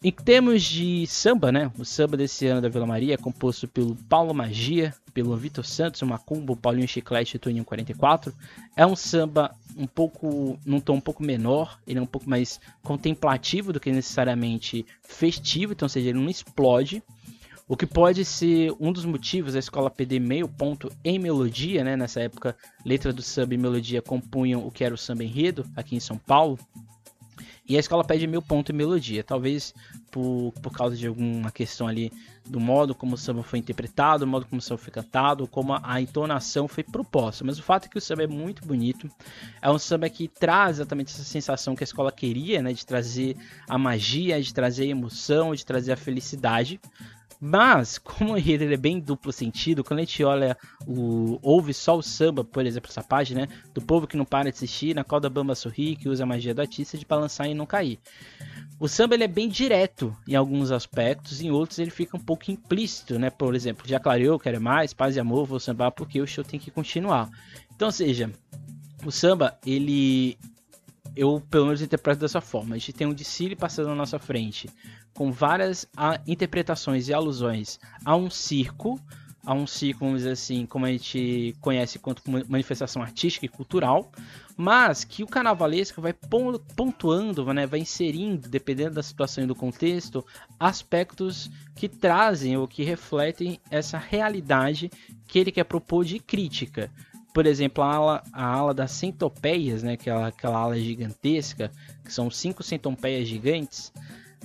Em 0.00 0.12
termos 0.12 0.62
de 0.62 1.04
samba, 1.08 1.50
né? 1.50 1.68
O 1.76 1.84
samba 1.84 2.16
desse 2.16 2.46
ano 2.46 2.60
da 2.60 2.68
Vila 2.68 2.86
Maria 2.86 3.14
é 3.14 3.16
composto 3.16 3.66
pelo 3.66 3.96
Paulo 4.08 4.32
Magia, 4.32 4.94
pelo 5.12 5.36
Vitor 5.36 5.66
Santos, 5.66 6.00
o 6.00 6.06
Macumbo, 6.06 6.54
Paulinho 6.54 6.86
Chiclete 6.86 7.34
e 7.34 7.40
Toninho 7.40 7.64
44. 7.64 8.32
É 8.76 8.86
um 8.86 8.94
samba 8.94 9.52
um 9.76 9.88
pouco, 9.88 10.56
num 10.64 10.78
tom 10.78 10.94
um 10.94 11.00
pouco 11.00 11.24
menor, 11.24 11.80
ele 11.88 11.98
é 11.98 12.02
um 12.02 12.06
pouco 12.06 12.30
mais 12.30 12.60
contemplativo 12.84 13.72
do 13.72 13.80
que 13.80 13.90
necessariamente 13.90 14.86
festivo, 15.02 15.72
então, 15.72 15.86
ou 15.86 15.90
seja, 15.90 16.10
ele 16.10 16.20
não 16.20 16.30
explode. 16.30 17.02
O 17.68 17.76
que 17.76 17.86
pode 17.86 18.24
ser 18.24 18.72
um 18.78 18.92
dos 18.92 19.04
motivos 19.04 19.54
da 19.54 19.58
escola 19.58 19.90
PD 19.90 20.20
meio 20.20 20.48
ponto 20.48 20.88
em 21.02 21.18
melodia, 21.18 21.82
né? 21.82 21.96
Nessa 21.96 22.20
época, 22.20 22.56
letra 22.84 23.12
do 23.12 23.22
samba 23.22 23.54
e 23.54 23.58
melodia 23.58 24.00
compunham 24.00 24.64
o 24.64 24.70
que 24.70 24.84
era 24.84 24.94
o 24.94 24.98
samba 24.98 25.24
enredo 25.24 25.66
aqui 25.74 25.96
em 25.96 26.00
São 26.00 26.16
Paulo. 26.16 26.56
E 27.68 27.76
a 27.76 27.80
escola 27.80 28.04
pede 28.04 28.28
meio 28.28 28.40
ponto 28.40 28.70
e 28.70 28.72
melodia, 28.72 29.24
talvez 29.24 29.74
por, 30.12 30.52
por 30.62 30.70
causa 30.72 30.96
de 30.96 31.08
alguma 31.08 31.50
questão 31.50 31.88
ali 31.88 32.12
do 32.44 32.60
modo 32.60 32.94
como 32.94 33.16
o 33.16 33.18
samba 33.18 33.42
foi 33.42 33.58
interpretado, 33.58 34.24
do 34.24 34.26
modo 34.30 34.46
como 34.46 34.60
o 34.60 34.62
samba 34.62 34.78
foi 34.78 34.92
cantado, 34.92 35.48
como 35.48 35.72
a, 35.72 35.80
a, 35.82 36.00
entonação 36.00 36.68
foi 36.68 36.84
proposta. 36.84 37.44
Mas 37.44 37.58
o 37.58 37.62
fato 37.64 37.86
é 37.86 37.88
que 37.88 37.98
o 37.98 38.00
samba 38.00 38.22
é 38.22 38.26
muito 38.28 38.64
bonito, 38.64 39.10
é 39.60 39.68
um 39.68 39.80
samba 39.80 40.08
que 40.08 40.28
traz 40.28 40.76
exatamente 40.76 41.12
essa 41.12 41.24
sensação 41.24 41.74
que 41.74 41.82
a 41.82 41.84
escola 41.84 42.12
queria, 42.12 42.62
né, 42.62 42.72
de 42.72 42.86
trazer 42.86 43.36
a 43.68 43.76
magia, 43.76 44.40
de 44.40 44.54
trazer 44.54 44.84
a 44.84 44.86
emoção, 44.86 45.52
de 45.52 45.66
trazer 45.66 45.92
a 45.92 45.96
felicidade. 45.96 46.80
Mas, 47.40 47.98
como 48.02 48.36
enredo 48.36 48.64
é 48.64 48.76
bem 48.76 48.98
duplo 48.98 49.32
sentido, 49.32 49.84
quando 49.84 50.00
a 50.00 50.02
gente 50.02 50.22
olha, 50.24 50.56
o, 50.86 51.38
ouve 51.42 51.72
só 51.74 51.96
o 51.96 52.02
samba, 52.02 52.44
por 52.44 52.64
exemplo, 52.64 52.90
essa 52.90 53.02
página, 53.02 53.42
né? 53.42 53.48
Do 53.74 53.80
povo 53.80 54.06
que 54.06 54.16
não 54.16 54.24
para 54.24 54.50
de 54.50 54.56
assistir, 54.56 54.94
na 54.94 55.04
qual 55.04 55.20
da 55.20 55.28
bamba 55.28 55.54
sorri, 55.54 55.96
que 55.96 56.08
usa 56.08 56.24
a 56.24 56.26
magia 56.26 56.54
do 56.54 56.60
artista 56.60 56.96
de 56.96 57.04
balançar 57.04 57.48
e 57.48 57.54
não 57.54 57.66
cair. 57.66 57.98
O 58.78 58.88
samba 58.88 59.14
ele 59.14 59.24
é 59.24 59.28
bem 59.28 59.48
direto 59.48 60.14
em 60.28 60.34
alguns 60.34 60.70
aspectos, 60.70 61.40
em 61.40 61.50
outros 61.50 61.78
ele 61.78 61.90
fica 61.90 62.16
um 62.16 62.20
pouco 62.20 62.50
implícito, 62.50 63.18
né? 63.18 63.30
Por 63.30 63.54
exemplo, 63.54 63.86
já 63.86 63.98
clareou, 63.98 64.38
quero 64.38 64.60
mais, 64.60 64.92
paz 64.92 65.16
e 65.16 65.20
amor, 65.20 65.46
vou 65.46 65.60
sambar 65.60 65.90
porque 65.92 66.20
o 66.20 66.26
show 66.26 66.44
tem 66.44 66.60
que 66.60 66.70
continuar. 66.70 67.30
Então, 67.74 67.88
ou 67.88 67.92
seja, 67.92 68.30
o 69.04 69.10
samba, 69.10 69.58
ele 69.64 70.38
eu 71.14 71.42
pelo 71.50 71.66
menos 71.66 71.82
interpreto 71.82 72.20
dessa 72.20 72.40
forma. 72.40 72.74
A 72.74 72.78
gente 72.78 72.92
tem 72.92 73.06
um 73.06 73.14
desfile 73.14 73.54
passando 73.54 73.88
na 73.88 73.94
nossa 73.94 74.18
frente, 74.18 74.68
com 75.14 75.30
várias 75.30 75.88
interpretações 76.26 77.08
e 77.08 77.14
alusões 77.14 77.78
a 78.04 78.16
um 78.16 78.30
circo, 78.30 79.00
a 79.44 79.54
um 79.54 79.66
circo, 79.66 80.00
vamos 80.00 80.22
dizer 80.22 80.32
assim, 80.32 80.66
como 80.66 80.86
a 80.86 80.90
gente 80.90 81.54
conhece 81.60 82.00
quanto 82.00 82.22
manifestação 82.48 83.00
artística 83.00 83.46
e 83.46 83.48
cultural, 83.48 84.10
mas 84.56 85.04
que 85.04 85.22
o 85.22 85.26
carnavalesco 85.26 86.02
vai 86.02 86.12
pontuando, 86.12 87.44
né, 87.54 87.64
vai 87.64 87.78
inserindo, 87.78 88.48
dependendo 88.48 88.96
da 88.96 89.02
situação 89.04 89.44
e 89.44 89.46
do 89.46 89.54
contexto, 89.54 90.26
aspectos 90.58 91.48
que 91.76 91.88
trazem 91.88 92.56
ou 92.56 92.66
que 92.66 92.82
refletem 92.82 93.60
essa 93.70 93.98
realidade 93.98 94.90
que 95.28 95.38
ele 95.38 95.52
quer 95.52 95.64
propor 95.64 96.04
de 96.04 96.18
crítica 96.18 96.90
por 97.36 97.44
exemplo, 97.44 97.84
a 97.84 97.94
ala, 97.94 98.22
a 98.32 98.46
ala 98.46 98.72
das 98.72 98.92
centopeias, 98.92 99.82
né, 99.82 99.92
aquela, 99.92 100.28
aquela 100.28 100.56
ala 100.56 100.78
gigantesca, 100.78 101.70
que 102.02 102.10
são 102.10 102.30
cinco 102.30 102.62
centopeias 102.62 103.28
gigantes, 103.28 103.92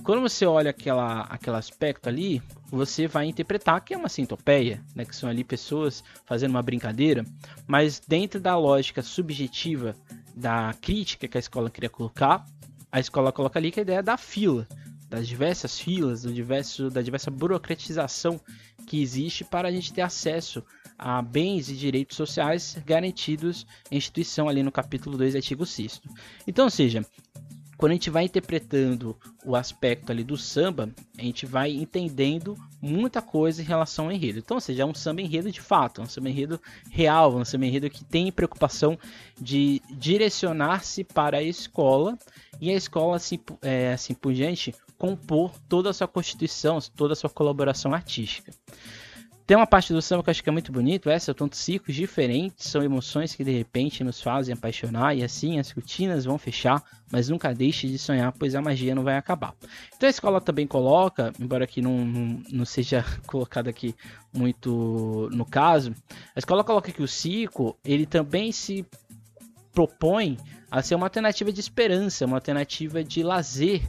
quando 0.04 0.20
você 0.20 0.44
olha 0.44 0.68
aquela, 0.68 1.22
aquele 1.22 1.56
aspecto 1.56 2.10
ali, 2.10 2.42
você 2.70 3.06
vai 3.06 3.24
interpretar 3.24 3.82
que 3.82 3.94
é 3.94 3.96
uma 3.96 4.10
centopeia, 4.10 4.84
né? 4.94 5.06
que 5.06 5.16
são 5.16 5.26
ali 5.26 5.42
pessoas 5.42 6.04
fazendo 6.26 6.50
uma 6.50 6.60
brincadeira, 6.60 7.24
mas 7.66 7.98
dentro 7.98 8.38
da 8.38 8.58
lógica 8.58 9.00
subjetiva 9.00 9.96
da 10.36 10.74
crítica 10.78 11.26
que 11.26 11.38
a 11.38 11.40
escola 11.40 11.70
queria 11.70 11.88
colocar, 11.88 12.44
a 12.90 13.00
escola 13.00 13.32
coloca 13.32 13.58
ali 13.58 13.70
que 13.70 13.80
a 13.80 13.84
ideia 13.84 14.02
da 14.02 14.18
fila, 14.18 14.68
das 15.08 15.26
diversas 15.26 15.80
filas, 15.80 16.24
do 16.24 16.32
diverso, 16.34 16.90
da 16.90 17.00
diversa 17.00 17.30
burocratização 17.30 18.38
que 18.86 19.00
existe 19.00 19.44
para 19.44 19.68
a 19.68 19.72
gente 19.72 19.94
ter 19.94 20.02
acesso 20.02 20.62
a 20.98 21.20
bens 21.22 21.68
e 21.68 21.76
direitos 21.76 22.16
sociais 22.16 22.76
garantidos 22.84 23.66
em 23.90 23.96
instituição 23.96 24.48
ali 24.48 24.62
no 24.62 24.72
capítulo 24.72 25.16
2, 25.16 25.36
artigo 25.36 25.66
6 25.66 26.00
Então, 26.46 26.66
ou 26.66 26.70
seja, 26.70 27.04
quando 27.82 27.90
a 27.90 27.94
gente 27.94 28.10
vai 28.10 28.22
interpretando 28.22 29.16
o 29.44 29.56
aspecto 29.56 30.12
ali 30.12 30.22
do 30.22 30.36
samba, 30.36 30.88
a 31.18 31.22
gente 31.22 31.44
vai 31.44 31.72
entendendo 31.72 32.56
muita 32.80 33.20
coisa 33.20 33.60
em 33.60 33.64
relação 33.64 34.04
ao 34.04 34.12
enredo. 34.12 34.38
Então, 34.38 34.56
ou 34.56 34.60
seja, 34.60 34.84
é 34.84 34.86
um 34.86 34.94
samba 34.94 35.20
enredo 35.20 35.50
de 35.50 35.60
fato, 35.60 36.00
é 36.00 36.04
um 36.04 36.08
samba 36.08 36.30
enredo 36.30 36.60
real, 36.88 37.34
um 37.34 37.44
samba 37.44 37.66
enredo 37.66 37.90
que 37.90 38.04
tem 38.04 38.30
preocupação 38.30 38.96
de 39.36 39.82
direcionar-se 39.90 41.02
para 41.02 41.38
a 41.38 41.42
escola 41.42 42.16
e 42.60 42.70
a 42.70 42.74
escola, 42.74 43.16
assim, 43.16 43.40
é, 43.60 43.92
assim 43.92 44.14
por 44.14 44.32
diante, 44.32 44.72
compor 44.96 45.50
toda 45.68 45.90
a 45.90 45.92
sua 45.92 46.06
constituição, 46.06 46.78
toda 46.94 47.14
a 47.14 47.16
sua 47.16 47.30
colaboração 47.30 47.92
artística. 47.92 48.52
Tem 49.52 49.56
uma 49.58 49.66
parte 49.66 49.92
do 49.92 50.00
samba 50.00 50.22
que 50.22 50.30
eu 50.30 50.32
acho 50.32 50.42
que 50.42 50.48
é 50.48 50.52
muito 50.52 50.72
bonito, 50.72 51.10
essa, 51.10 51.34
são 51.36 51.46
ciclos 51.52 51.94
diferentes, 51.94 52.70
são 52.70 52.82
emoções 52.82 53.34
que 53.34 53.44
de 53.44 53.50
repente 53.50 54.02
nos 54.02 54.18
fazem 54.18 54.54
apaixonar 54.54 55.14
e 55.14 55.22
assim 55.22 55.58
as 55.58 55.70
cortinas 55.70 56.24
vão 56.24 56.38
fechar, 56.38 56.82
mas 57.10 57.28
nunca 57.28 57.52
deixe 57.52 57.86
de 57.86 57.98
sonhar, 57.98 58.32
pois 58.32 58.54
a 58.54 58.62
magia 58.62 58.94
não 58.94 59.02
vai 59.02 59.18
acabar. 59.18 59.54
Então 59.94 60.06
a 60.06 60.10
escola 60.10 60.40
também 60.40 60.66
coloca, 60.66 61.34
embora 61.38 61.64
aqui 61.64 61.82
não, 61.82 62.02
não, 62.02 62.42
não 62.50 62.64
seja 62.64 63.04
colocado 63.28 63.68
aqui 63.68 63.94
muito 64.32 65.28
no 65.30 65.44
caso, 65.44 65.94
a 66.34 66.38
escola 66.38 66.64
coloca 66.64 66.90
que 66.90 67.02
o 67.02 67.06
ciclo, 67.06 67.76
ele 67.84 68.06
também 68.06 68.52
se 68.52 68.86
propõe 69.70 70.38
a 70.70 70.80
ser 70.80 70.94
uma 70.94 71.04
alternativa 71.04 71.52
de 71.52 71.60
esperança, 71.60 72.24
uma 72.24 72.38
alternativa 72.38 73.04
de 73.04 73.22
lazer, 73.22 73.82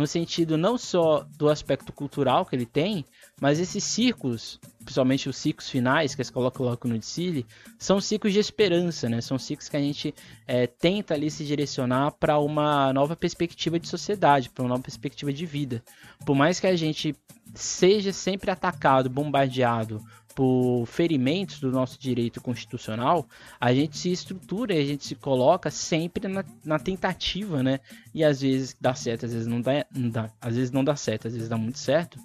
no 0.00 0.06
sentido 0.06 0.56
não 0.56 0.78
só 0.78 1.26
do 1.36 1.50
aspecto 1.50 1.92
cultural 1.92 2.46
que 2.46 2.56
ele 2.56 2.64
tem, 2.64 3.04
mas 3.38 3.60
esses 3.60 3.84
ciclos, 3.84 4.58
principalmente 4.78 5.28
os 5.28 5.36
ciclos 5.36 5.68
finais 5.68 6.14
que 6.14 6.22
a 6.22 6.24
escola 6.24 6.50
coloca 6.50 6.88
no 6.88 6.98
Dicile, 6.98 7.46
são 7.78 8.00
ciclos 8.00 8.32
de 8.32 8.38
esperança, 8.38 9.08
né? 9.10 9.20
São 9.20 9.38
ciclos 9.38 9.68
que 9.68 9.76
a 9.76 9.80
gente 9.80 10.14
é, 10.46 10.66
tenta 10.66 11.12
ali 11.12 11.30
se 11.30 11.44
direcionar 11.44 12.12
para 12.12 12.38
uma 12.38 12.92
nova 12.94 13.14
perspectiva 13.14 13.78
de 13.78 13.88
sociedade, 13.88 14.48
para 14.48 14.62
uma 14.62 14.70
nova 14.70 14.82
perspectiva 14.82 15.32
de 15.32 15.44
vida. 15.44 15.84
Por 16.24 16.34
mais 16.34 16.58
que 16.58 16.66
a 16.66 16.74
gente 16.74 17.14
seja 17.54 18.12
sempre 18.12 18.50
atacado, 18.50 19.10
bombardeado 19.10 20.02
por 20.34 20.86
ferimentos 20.86 21.60
do 21.60 21.70
nosso 21.70 21.98
direito 21.98 22.40
constitucional, 22.40 23.26
a 23.60 23.74
gente 23.74 23.98
se 23.98 24.10
estrutura 24.10 24.74
a 24.74 24.84
gente 24.84 25.04
se 25.04 25.14
coloca 25.14 25.70
sempre 25.70 26.28
na, 26.28 26.44
na, 26.64 26.78
tentativa, 26.78 27.62
né? 27.62 27.80
E 28.14 28.24
às 28.24 28.40
vezes 28.40 28.76
dá 28.80 28.94
certo, 28.94 29.26
às 29.26 29.32
vezes 29.32 29.46
não 29.46 29.60
dá, 29.60 29.84
não 29.94 30.08
dá, 30.08 30.30
às 30.40 30.56
vezes 30.56 30.70
não 30.70 30.84
dá 30.84 30.96
certo, 30.96 31.26
às 31.26 31.34
vezes 31.34 31.48
dá 31.48 31.56
muito 31.56 31.78
certo 31.78 32.18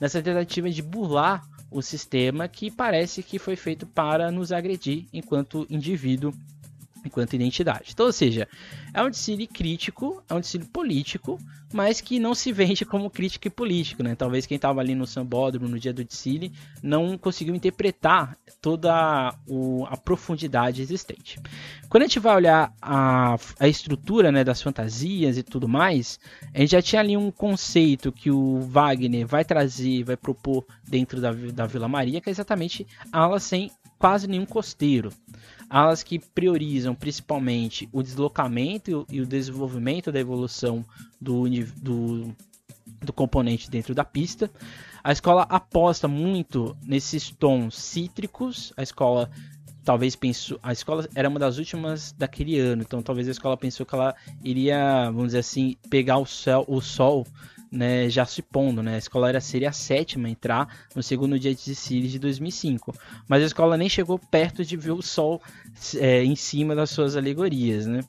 nessa 0.00 0.22
tentativa 0.22 0.70
de 0.70 0.82
burlar 0.82 1.46
o 1.70 1.82
sistema 1.82 2.48
que 2.48 2.70
parece 2.70 3.22
que 3.22 3.38
foi 3.38 3.54
feito 3.54 3.86
para 3.86 4.30
nos 4.32 4.50
agredir 4.50 5.06
enquanto 5.12 5.66
indivíduo 5.70 6.32
enquanto 7.04 7.34
identidade. 7.34 7.90
Então, 7.92 8.06
ou 8.06 8.12
seja, 8.12 8.48
é 8.92 9.02
um 9.02 9.10
desfile 9.10 9.46
crítico, 9.46 10.22
é 10.28 10.34
um 10.34 10.40
desfile 10.40 10.64
político, 10.64 11.38
mas 11.72 12.00
que 12.00 12.18
não 12.18 12.34
se 12.34 12.50
vende 12.52 12.84
como 12.84 13.10
crítico 13.10 13.46
e 13.46 13.50
político, 13.50 14.02
né? 14.02 14.14
Talvez 14.14 14.46
quem 14.46 14.56
estava 14.56 14.80
ali 14.80 14.94
no 14.94 15.06
Sambódromo 15.06 15.68
no 15.68 15.78
dia 15.78 15.92
do 15.92 16.04
desfile 16.04 16.52
não 16.82 17.16
conseguiu 17.16 17.54
interpretar 17.54 18.36
toda 18.60 19.34
o, 19.46 19.86
a 19.88 19.96
profundidade 19.96 20.82
existente. 20.82 21.40
Quando 21.88 22.02
a 22.02 22.06
gente 22.06 22.18
vai 22.18 22.36
olhar 22.36 22.72
a, 22.80 23.36
a 23.58 23.68
estrutura 23.68 24.30
né, 24.30 24.44
das 24.44 24.60
fantasias 24.60 25.38
e 25.38 25.42
tudo 25.42 25.68
mais, 25.68 26.18
a 26.54 26.58
gente 26.58 26.70
já 26.70 26.82
tinha 26.82 27.00
ali 27.00 27.16
um 27.16 27.30
conceito 27.30 28.12
que 28.12 28.30
o 28.30 28.60
Wagner 28.60 29.26
vai 29.26 29.44
trazer, 29.44 30.04
vai 30.04 30.16
propor 30.16 30.64
dentro 30.86 31.20
da, 31.20 31.32
da 31.32 31.66
Vila 31.66 31.88
Maria, 31.88 32.20
que 32.20 32.28
é 32.28 32.32
exatamente 32.32 32.86
ala 33.12 33.38
sem 33.40 33.70
quase 34.00 34.26
nenhum 34.26 34.46
costeiro 34.46 35.12
alas 35.68 36.02
que 36.02 36.18
priorizam 36.18 36.96
principalmente 36.96 37.88
o 37.92 38.02
deslocamento 38.02 39.06
e 39.08 39.20
o 39.20 39.26
desenvolvimento 39.26 40.10
da 40.10 40.18
evolução 40.18 40.84
do, 41.20 41.44
do, 41.76 42.34
do 43.00 43.12
componente 43.12 43.70
dentro 43.70 43.94
da 43.94 44.04
pista. 44.04 44.50
A 45.04 45.12
escola 45.12 45.42
aposta 45.42 46.08
muito 46.08 46.76
nesses 46.84 47.30
tons 47.30 47.76
cítricos. 47.76 48.72
A 48.76 48.82
escola 48.82 49.30
talvez 49.84 50.16
pensou, 50.16 50.58
a 50.60 50.72
escola 50.72 51.08
era 51.14 51.28
uma 51.28 51.38
das 51.38 51.58
últimas 51.58 52.12
daquele 52.12 52.58
ano, 52.58 52.82
então 52.82 53.00
talvez 53.02 53.28
a 53.28 53.30
escola 53.30 53.56
pensou 53.56 53.86
que 53.86 53.94
ela 53.94 54.14
iria, 54.42 55.04
vamos 55.06 55.26
dizer 55.26 55.38
assim, 55.38 55.76
pegar 55.88 56.18
o, 56.18 56.26
céu, 56.26 56.64
o 56.66 56.80
sol 56.80 57.24
né, 57.70 58.08
já 58.08 58.26
se 58.26 58.42
pondo, 58.42 58.82
né? 58.82 58.96
A 58.96 58.98
escola 58.98 59.28
era, 59.28 59.40
seria 59.40 59.70
a 59.70 59.72
sétima 59.72 60.28
a 60.28 60.30
entrar 60.30 60.68
no 60.94 61.02
segundo 61.02 61.38
dia 61.38 61.54
de 61.54 61.64
desfile 61.64 62.08
de 62.08 62.18
2005, 62.18 62.94
mas 63.28 63.42
a 63.42 63.46
escola 63.46 63.76
nem 63.76 63.88
chegou 63.88 64.18
perto 64.18 64.64
de 64.64 64.76
ver 64.76 64.92
o 64.92 65.02
sol 65.02 65.40
é, 65.96 66.24
em 66.24 66.36
cima 66.36 66.74
das 66.74 66.90
suas 66.90 67.16
alegorias, 67.16 67.86
né? 67.86 68.00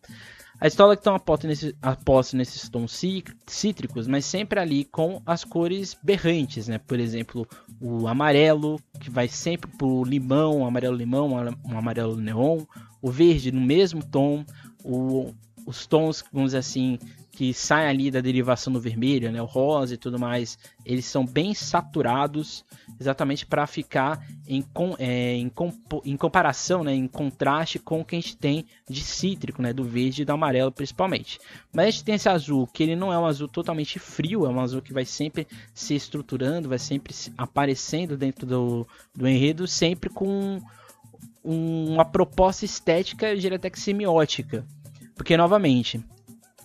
A 0.61 0.67
escola 0.67 0.95
que 0.95 1.01
então 1.01 1.15
aposta, 1.15 1.47
nesse, 1.47 1.75
aposta 1.81 2.37
nesses 2.37 2.69
tons 2.69 3.01
cítricos, 3.47 4.07
mas 4.07 4.25
sempre 4.25 4.59
ali 4.59 4.85
com 4.85 5.19
as 5.25 5.43
cores 5.43 5.97
berrantes, 6.03 6.67
né? 6.67 6.77
Por 6.77 6.99
exemplo, 6.99 7.47
o 7.79 8.07
amarelo, 8.07 8.79
que 8.99 9.09
vai 9.09 9.27
sempre 9.27 9.71
pro 9.75 10.03
limão, 10.03 10.63
amarelo 10.63 10.95
limão, 10.95 11.31
um 11.65 11.77
amarelo 11.77 12.15
neon, 12.15 12.59
o 13.01 13.09
verde 13.09 13.51
no 13.51 13.59
mesmo 13.59 14.05
tom, 14.05 14.45
o, 14.83 15.33
os 15.65 15.87
tons, 15.87 16.23
vamos 16.31 16.49
dizer 16.49 16.59
assim, 16.59 16.99
que 17.41 17.55
saem 17.55 17.87
ali 17.87 18.11
da 18.11 18.21
derivação 18.21 18.71
do 18.71 18.79
vermelho, 18.79 19.31
né, 19.31 19.41
o 19.41 19.45
rosa 19.45 19.95
e 19.95 19.97
tudo 19.97 20.19
mais, 20.19 20.59
eles 20.85 21.05
são 21.05 21.25
bem 21.25 21.55
saturados, 21.55 22.63
exatamente 22.99 23.47
para 23.47 23.65
ficar 23.65 24.23
em, 24.47 24.61
com, 24.61 24.95
é, 24.99 25.33
em, 25.33 25.51
em, 26.05 26.17
comparação, 26.17 26.83
né, 26.83 26.93
em 26.93 27.07
contraste 27.07 27.79
com 27.79 27.99
o 27.99 28.05
que 28.05 28.15
a 28.15 28.19
gente 28.19 28.37
tem 28.37 28.63
de 28.87 29.01
cítrico, 29.01 29.59
né, 29.59 29.73
do 29.73 29.83
verde 29.83 30.21
e 30.21 30.25
do 30.25 30.31
amarelo 30.31 30.71
principalmente. 30.71 31.39
Mas 31.73 31.87
a 31.87 31.89
gente 31.89 32.03
tem 32.03 32.13
esse 32.13 32.29
azul, 32.29 32.67
que 32.67 32.83
ele 32.83 32.95
não 32.95 33.11
é 33.11 33.17
um 33.17 33.25
azul 33.25 33.47
totalmente 33.47 33.97
frio, 33.97 34.45
é 34.45 34.49
um 34.49 34.59
azul 34.59 34.79
que 34.79 34.93
vai 34.93 35.03
sempre 35.03 35.47
se 35.73 35.95
estruturando, 35.95 36.69
vai 36.69 36.77
sempre 36.77 37.11
aparecendo 37.35 38.15
dentro 38.15 38.45
do, 38.45 38.87
do 39.15 39.27
enredo, 39.27 39.67
sempre 39.67 40.11
com 40.11 40.61
uma 41.43 42.05
proposta 42.05 42.65
estética, 42.65 43.29
eu 43.29 43.37
diria 43.39 43.57
até 43.57 43.67
que 43.67 43.79
semiótica. 43.79 44.63
Porque, 45.15 45.35
novamente, 45.35 46.03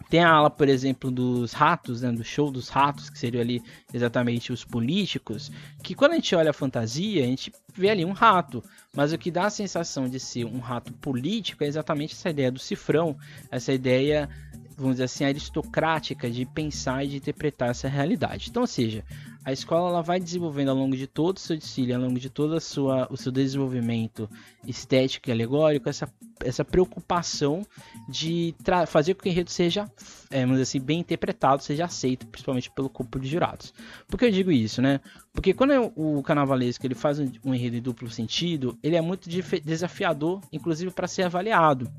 tem 0.09 0.21
a 0.21 0.31
ala, 0.31 0.51
por 0.51 0.69
exemplo, 0.69 1.11
dos 1.11 1.53
ratos, 1.53 2.03
né, 2.03 2.13
do 2.13 2.23
show 2.23 2.51
dos 2.51 2.69
ratos, 2.69 3.11
que 3.11 3.19
seriam 3.19 3.41
ali 3.41 3.63
exatamente 3.93 4.53
os 4.53 4.65
políticos, 4.65 5.51
que 5.83 5.95
quando 5.95 6.13
a 6.13 6.15
gente 6.17 6.35
olha 6.35 6.51
a 6.51 6.55
fantasia, 6.55 7.23
a 7.23 7.27
gente 7.27 7.53
vê 7.75 7.91
ali 7.91 8.05
um 8.05 8.13
rato, 8.13 8.63
mas 8.95 9.13
o 9.13 9.19
que 9.19 9.31
dá 9.31 9.47
a 9.47 9.51
sensação 9.51 10.09
de 10.09 10.19
ser 10.19 10.45
um 10.45 10.59
rato 10.59 10.93
político 10.95 11.65
é 11.65 11.67
exatamente 11.67 12.15
essa 12.15 12.31
ideia 12.31 12.51
do 12.51 12.59
cifrão, 12.59 13.17
essa 13.51 13.73
ideia 13.73 14.29
vamos 14.77 14.95
dizer 14.95 15.05
assim, 15.05 15.25
aristocrática 15.25 16.31
de 16.31 16.45
pensar 16.45 17.05
e 17.05 17.09
de 17.09 17.17
interpretar 17.17 17.71
essa 17.71 17.89
realidade. 17.89 18.49
Então, 18.51 18.63
ou 18.63 18.67
seja, 18.67 19.05
a 19.45 19.53
escola 19.53 19.91
ela 19.91 20.03
vai 20.03 20.21
desenvolvendo 20.21 20.71
ao 20.71 20.77
longo 20.77 20.97
de 20.97 21.07
todo 21.07 21.37
o 21.37 21.41
seu 21.41 21.57
desfile, 21.57 21.95
ao 21.95 22.01
longo 22.01 22.19
de 22.19 22.29
todo 22.29 22.61
sua, 22.61 23.07
o 23.11 23.17
seu 23.17 23.33
desenvolvimento 23.33 24.29
estético 24.67 25.31
e 25.31 25.33
alegórico, 25.33 25.89
essa, 25.89 26.13
essa 26.45 26.65
preocupação 26.65 27.65
de 28.09 28.55
fazer 28.89 29.15
com 29.15 29.23
que 29.23 29.29
o 29.29 29.33
enredo 29.33 29.51
seja, 29.51 29.91
é, 30.31 30.41
vamos 30.41 30.57
dizer 30.57 30.63
assim, 30.63 30.81
bem 30.81 31.01
interpretado, 31.01 31.63
seja 31.63 31.85
aceito, 31.85 32.27
principalmente 32.27 32.71
pelo 32.71 32.91
corpo 32.91 33.19
de 33.19 33.29
jurados. 33.29 33.73
Por 34.09 34.19
que 34.19 34.27
eu 34.27 34.31
digo 34.31 34.51
isso, 34.51 34.83
né? 34.83 35.01
Porque 35.33 35.55
quando 35.55 35.73
é 35.73 35.79
o 35.79 36.23
carnavalesco 36.23 36.85
ele 36.85 36.95
faz 36.95 37.19
um, 37.19 37.31
um 37.45 37.55
enredo 37.55 37.77
em 37.77 37.83
duplo 37.83 38.11
sentido, 38.11 38.77
ele 38.83 38.97
é 38.97 39.01
muito 39.01 39.29
desafiador, 39.65 40.41
inclusive 40.53 40.91
para 40.91 41.07
ser 41.07 41.23
avaliado. 41.23 41.91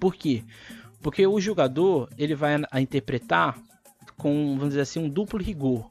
Por 0.00 0.14
quê? 0.14 0.42
Porque 1.04 1.26
o 1.26 1.38
jogador 1.38 2.08
ele 2.16 2.34
vai 2.34 2.56
a 2.70 2.80
interpretar 2.80 3.58
com, 4.16 4.54
vamos 4.54 4.70
dizer 4.70 4.80
assim, 4.80 5.00
um 5.00 5.08
duplo 5.10 5.38
rigor. 5.38 5.90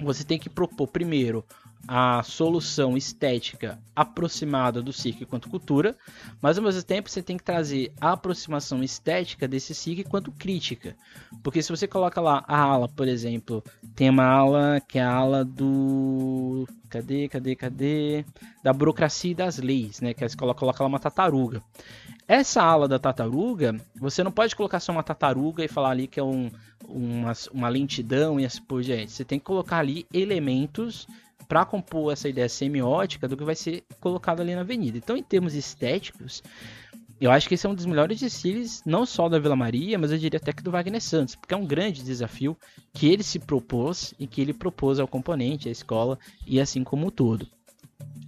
Você 0.00 0.24
tem 0.24 0.36
que 0.36 0.50
propor 0.50 0.88
primeiro 0.88 1.44
a 1.86 2.20
solução 2.24 2.96
estética 2.96 3.78
aproximada 3.94 4.82
do 4.82 4.92
circo 4.92 5.22
enquanto 5.22 5.48
cultura, 5.48 5.96
mas 6.42 6.58
ao 6.58 6.64
mesmo 6.64 6.82
tempo 6.82 7.08
você 7.08 7.22
tem 7.22 7.36
que 7.36 7.44
trazer 7.44 7.92
a 8.00 8.12
aproximação 8.12 8.82
estética 8.82 9.46
desse 9.46 9.72
circo 9.72 10.00
enquanto 10.00 10.32
crítica. 10.32 10.96
Porque 11.44 11.62
se 11.62 11.70
você 11.70 11.86
coloca 11.86 12.20
lá 12.20 12.44
a 12.48 12.58
ala, 12.58 12.88
por 12.88 13.06
exemplo, 13.06 13.62
tem 13.94 14.10
uma 14.10 14.24
ala 14.24 14.80
que 14.80 14.98
é 14.98 15.02
a 15.02 15.14
ala 15.14 15.44
do. 15.44 16.66
Cadê, 16.90 17.28
cadê, 17.28 17.54
cadê? 17.54 18.24
Da 18.64 18.72
burocracia 18.72 19.30
e 19.30 19.34
das 19.34 19.58
leis, 19.58 20.00
né? 20.00 20.12
Que 20.12 20.24
escola 20.24 20.52
coloca 20.52 20.82
lá 20.82 20.88
uma 20.88 20.98
tartaruga. 20.98 21.62
Essa 22.28 22.60
ala 22.62 22.88
da 22.88 22.98
tartaruga, 22.98 23.80
você 23.94 24.24
não 24.24 24.32
pode 24.32 24.56
colocar 24.56 24.80
só 24.80 24.90
uma 24.90 25.02
tartaruga 25.02 25.64
e 25.64 25.68
falar 25.68 25.90
ali 25.90 26.08
que 26.08 26.18
é 26.18 26.22
um, 26.24 26.50
uma, 26.88 27.32
uma 27.52 27.68
lentidão 27.68 28.40
e 28.40 28.44
assim 28.44 28.62
por 28.62 28.82
diante. 28.82 29.12
Você 29.12 29.24
tem 29.24 29.38
que 29.38 29.44
colocar 29.44 29.78
ali 29.78 30.06
elementos 30.12 31.06
para 31.46 31.64
compor 31.64 32.12
essa 32.12 32.28
ideia 32.28 32.48
semiótica 32.48 33.28
do 33.28 33.36
que 33.36 33.44
vai 33.44 33.54
ser 33.54 33.84
colocado 34.00 34.40
ali 34.40 34.56
na 34.56 34.62
avenida. 34.62 34.98
Então, 34.98 35.16
em 35.16 35.22
termos 35.22 35.54
estéticos, 35.54 36.42
eu 37.20 37.30
acho 37.30 37.48
que 37.48 37.54
esse 37.54 37.64
é 37.64 37.70
um 37.70 37.74
dos 37.74 37.86
melhores 37.86 38.18
desfiles, 38.18 38.82
não 38.84 39.06
só 39.06 39.28
da 39.28 39.38
Vila 39.38 39.54
Maria, 39.54 39.98
mas 39.98 40.10
eu 40.10 40.18
diria 40.18 40.38
até 40.38 40.52
que 40.52 40.62
do 40.62 40.70
Wagner 40.72 41.00
Santos, 41.00 41.36
porque 41.36 41.54
é 41.54 41.56
um 41.56 41.66
grande 41.66 42.02
desafio 42.02 42.56
que 42.92 43.10
ele 43.10 43.22
se 43.22 43.38
propôs 43.38 44.12
e 44.18 44.26
que 44.26 44.40
ele 44.40 44.52
propôs 44.52 44.98
ao 44.98 45.06
componente, 45.06 45.68
à 45.68 45.72
escola 45.72 46.18
e 46.44 46.60
assim 46.60 46.82
como 46.82 47.06
o 47.06 47.10
todo. 47.10 47.48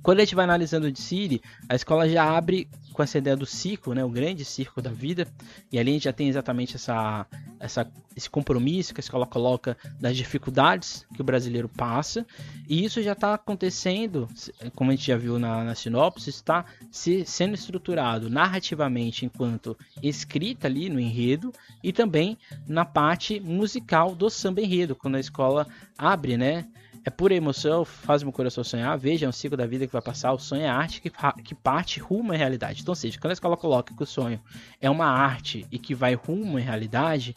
Quando 0.03 0.19
a 0.19 0.25
gente 0.25 0.35
vai 0.35 0.45
analisando 0.45 0.87
o 0.87 0.93
desfile, 0.93 1.43
a 1.69 1.75
escola 1.75 2.09
já 2.09 2.25
abre 2.25 2.69
com 2.99 3.03
essa 3.03 3.19
ideia 3.19 3.37
do 3.37 3.47
ciclo, 3.47 3.95
né, 3.95 4.05
o 4.05 4.09
grande 4.09 4.45
círculo 4.45 4.83
da 4.83 4.91
vida, 4.91 5.27
e 5.71 5.79
ali 5.79 5.91
a 5.91 5.95
gente 5.95 6.05
já 6.05 6.13
tem 6.13 6.29
exatamente 6.29 6.75
essa, 6.75 7.27
essa, 7.61 7.89
esse 8.17 8.29
compromisso 8.29 8.93
que 8.93 8.99
a 8.99 9.03
escola 9.03 9.25
coloca 9.25 9.77
das 10.01 10.17
dificuldades 10.17 11.07
que 11.15 11.21
o 11.21 11.25
brasileiro 11.25 11.69
passa, 11.69 12.27
e 12.69 12.85
isso 12.85 13.01
já 13.01 13.13
está 13.13 13.35
acontecendo, 13.35 14.29
como 14.75 14.91
a 14.91 14.95
gente 14.97 15.07
já 15.07 15.17
viu 15.17 15.39
na, 15.39 15.63
na 15.63 15.77
sinopse, 15.77 16.29
está 16.29 16.65
se, 16.91 17.25
sendo 17.25 17.55
estruturado 17.55 18.29
narrativamente 18.29 19.25
enquanto 19.25 19.79
escrita 20.03 20.67
ali 20.67 20.89
no 20.89 20.99
enredo, 20.99 21.53
e 21.85 21.93
também 21.93 22.37
na 22.67 22.85
parte 22.85 23.39
musical 23.39 24.13
do 24.13 24.29
samba 24.29 24.61
enredo, 24.61 24.97
quando 24.97 25.15
a 25.15 25.21
escola 25.21 25.69
abre, 25.97 26.37
né, 26.37 26.67
é 27.05 27.11
pura 27.11 27.35
emoção, 27.35 27.85
faz 27.85 28.23
meu 28.23 28.33
coração 28.33 28.63
sonhar. 28.63 28.97
Veja, 28.99 29.27
é 29.27 29.29
um 29.29 29.33
ciclo 29.33 29.57
da 29.57 29.67
vida 29.67 29.87
que 29.87 29.93
vai 29.93 30.03
passar. 30.03 30.33
O 30.33 30.39
sonho 30.39 30.63
é 30.63 30.69
arte 30.69 31.01
que, 31.01 31.11
que 31.43 31.55
parte 31.55 32.01
rumo 32.01 32.33
à 32.33 32.37
realidade. 32.37 32.83
Então, 32.83 32.93
ou 32.93 32.97
seja, 32.97 33.19
quando 33.19 33.31
a 33.31 33.35
escola 33.35 33.57
coloca 33.57 33.95
que 33.95 34.03
o 34.03 34.07
sonho 34.07 34.41
é 34.81 34.91
uma 34.91 35.07
arte 35.07 35.67
e 35.71 35.79
que 35.79 35.95
vai 35.95 36.15
rumo 36.15 36.59
à 36.59 36.61
realidade, 36.61 37.35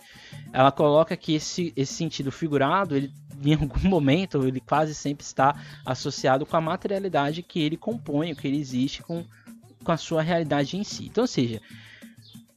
ela 0.52 0.72
coloca 0.72 1.16
que 1.16 1.34
esse, 1.34 1.74
esse 1.76 1.94
sentido 1.94 2.32
figurado, 2.32 2.96
ele, 2.96 3.12
em 3.44 3.54
algum 3.54 3.88
momento, 3.88 4.46
ele 4.48 4.60
quase 4.60 4.94
sempre 4.94 5.24
está 5.24 5.56
associado 5.86 6.46
com 6.46 6.58
a 6.58 6.62
materialidade 6.62 7.42
que 7.44 7.60
ele 7.62 7.78
compõe, 7.78 8.36
que 8.36 8.48
ele 8.48 8.60
existe 8.60 9.02
com, 9.04 9.26
com 9.84 9.92
a 9.92 9.98
sua 9.98 10.22
realidade 10.22 10.78
em 10.78 10.84
si. 10.84 11.06
Então, 11.06 11.24
ou 11.24 11.28
seja, 11.28 11.62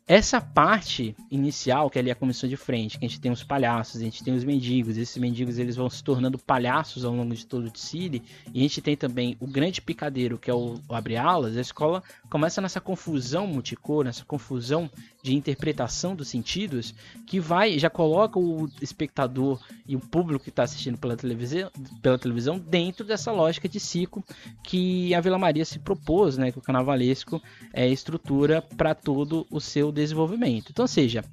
essa 0.07 0.39
parte 0.39 1.17
inicial, 1.31 1.89
que 1.89 1.99
é 1.99 2.01
ali 2.03 2.11
a 2.11 2.15
comissão 2.15 2.47
de 2.47 2.59
frente, 2.59 2.99
que 2.99 3.07
a 3.07 3.09
gente 3.09 3.21
tem 3.21 3.33
os 3.33 3.43
palhaços, 3.43 4.01
a 4.01 4.05
gente 4.05 4.23
tem 4.23 4.35
os 4.35 4.45
mendigos, 4.45 4.99
esses 4.99 5.17
mendigos 5.17 5.59
eles 5.59 5.77
vão 5.77 5.89
se 5.89 6.05
tornando 6.05 6.39
palhaços 6.39 7.07
ao 7.07 7.15
longo 7.15 7.35
de 7.35 7.47
todo 7.47 7.67
o 7.67 7.71
Tsiri, 7.71 8.23
e 8.53 8.59
a 8.59 8.63
gente 8.63 8.83
tem 8.83 8.97
também 8.97 9.35
o 9.41 9.47
grande 9.47 9.81
picadeiro, 9.81 10.37
que 10.37 10.51
é 10.51 10.55
o, 10.55 10.75
o 10.87 10.95
abre-alas, 10.95 11.57
a 11.57 11.61
escola 11.61 12.03
começa 12.29 12.61
nessa 12.61 12.83
confusão 12.83 13.47
multicor, 13.47 14.05
nessa 14.05 14.27
confusão 14.27 14.91
de 15.25 15.35
interpretação 15.35 16.15
dos 16.15 16.29
sentidos, 16.29 16.95
que 17.27 17.41
vai, 17.41 17.79
já 17.79 17.89
coloca 17.89 18.39
o 18.39 18.69
espectador 18.83 19.59
e 19.89 19.97
o 19.97 20.01
público 20.01 20.45
que 20.45 20.51
está 20.51 20.65
assistindo 20.65 20.99
pela 20.99 21.17
televisão, 21.17 21.71
pela 22.03 22.19
televisão 22.19 22.59
dentro 22.59 23.07
dessa 23.07 23.33
lógica 23.33 23.67
de 23.67 23.81
ciclo 23.81 24.23
que 24.63 25.15
a 25.15 25.23
Vila 25.23 25.39
Maria 25.39 25.65
se 25.65 25.79
propôs, 25.79 26.37
né, 26.37 26.53
que 26.53 26.59
o 26.59 26.63
carnavalesco 26.63 27.43
é 27.73 27.89
estrutura 27.89 28.61
para 28.61 28.95
todo 28.95 29.47
o 29.51 29.63
seu 29.63 29.91
desenvolvimento. 29.91 30.69
Então, 30.71 30.87
seja, 30.87 31.25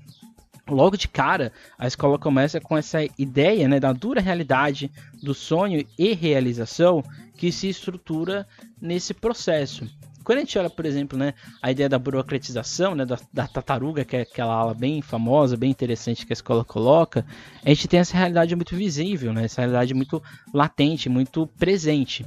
logo 0.70 0.96
de 0.96 1.10
cara, 1.10 1.52
a 1.78 1.86
escola 1.86 2.18
começa 2.18 2.62
com 2.62 2.78
essa 2.78 3.00
ideia 3.18 3.68
né, 3.68 3.78
da 3.78 3.92
dura 3.92 4.22
realidade 4.22 4.90
do 5.22 5.34
sonho 5.34 5.86
e 6.00 6.14
realização 6.14 7.04
que 7.36 7.52
se 7.52 7.68
estrutura 7.68 8.48
nesse 8.82 9.14
processo. 9.14 9.86
Quando 10.24 10.38
a 10.38 10.42
gente 10.42 10.58
olha, 10.58 10.70
por 10.70 10.86
exemplo, 10.86 11.18
né, 11.18 11.34
a 11.62 11.72
ideia 11.72 11.90
da 11.90 11.98
burocratização, 11.98 12.96
né, 12.96 13.06
da, 13.06 13.18
da 13.34 13.48
tartaruga, 13.48 14.06
que 14.06 14.16
é 14.16 14.22
aquela 14.22 14.54
ala 14.54 14.74
bem 14.74 15.02
famosa, 15.02 15.58
bem 15.58 15.72
interessante 15.72 16.26
que 16.26 16.32
a 16.32 16.36
escola 16.36 16.64
coloca, 16.64 17.26
a 17.66 17.70
gente 17.70 17.88
tem 17.88 18.00
essa 18.00 18.18
realidade 18.18 18.56
muito 18.56 18.76
visível, 18.76 19.34
né, 19.34 19.46
essa 19.46 19.62
realidade 19.62 19.94
muito 19.94 20.22
latente, 20.54 21.10
muito 21.10 21.48
presente. 21.58 22.26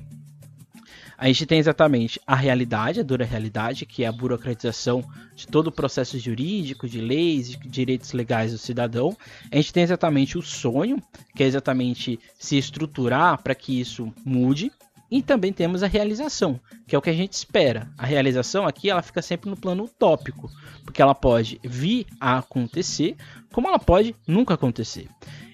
A 1.16 1.28
gente 1.28 1.46
tem 1.46 1.58
exatamente 1.58 2.20
a 2.26 2.34
realidade, 2.34 3.00
a 3.00 3.02
dura 3.02 3.24
realidade, 3.24 3.86
que 3.86 4.02
é 4.04 4.06
a 4.06 4.12
burocratização 4.12 5.04
de 5.34 5.46
todo 5.46 5.68
o 5.68 5.72
processo 5.72 6.18
jurídico, 6.18 6.88
de 6.88 7.00
leis, 7.00 7.50
de 7.50 7.68
direitos 7.68 8.12
legais 8.12 8.52
do 8.52 8.58
cidadão. 8.58 9.16
A 9.50 9.56
gente 9.56 9.72
tem 9.72 9.84
exatamente 9.84 10.36
o 10.36 10.42
sonho, 10.42 11.00
que 11.34 11.42
é 11.42 11.46
exatamente 11.46 12.18
se 12.38 12.58
estruturar 12.58 13.40
para 13.42 13.54
que 13.54 13.80
isso 13.80 14.12
mude. 14.24 14.72
E 15.14 15.22
também 15.22 15.52
temos 15.52 15.84
a 15.84 15.86
realização, 15.86 16.58
que 16.88 16.96
é 16.96 16.98
o 16.98 17.00
que 17.00 17.08
a 17.08 17.14
gente 17.14 17.34
espera. 17.34 17.88
A 17.96 18.04
realização 18.04 18.66
aqui 18.66 18.90
ela 18.90 19.00
fica 19.00 19.22
sempre 19.22 19.48
no 19.48 19.56
plano 19.56 19.84
utópico, 19.84 20.50
porque 20.82 21.00
ela 21.00 21.14
pode 21.14 21.60
vir 21.62 22.04
a 22.20 22.38
acontecer, 22.38 23.14
como 23.52 23.68
ela 23.68 23.78
pode 23.78 24.16
nunca 24.26 24.54
acontecer. 24.54 25.06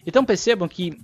Então 0.06 0.24
percebam 0.24 0.66
que 0.66 0.98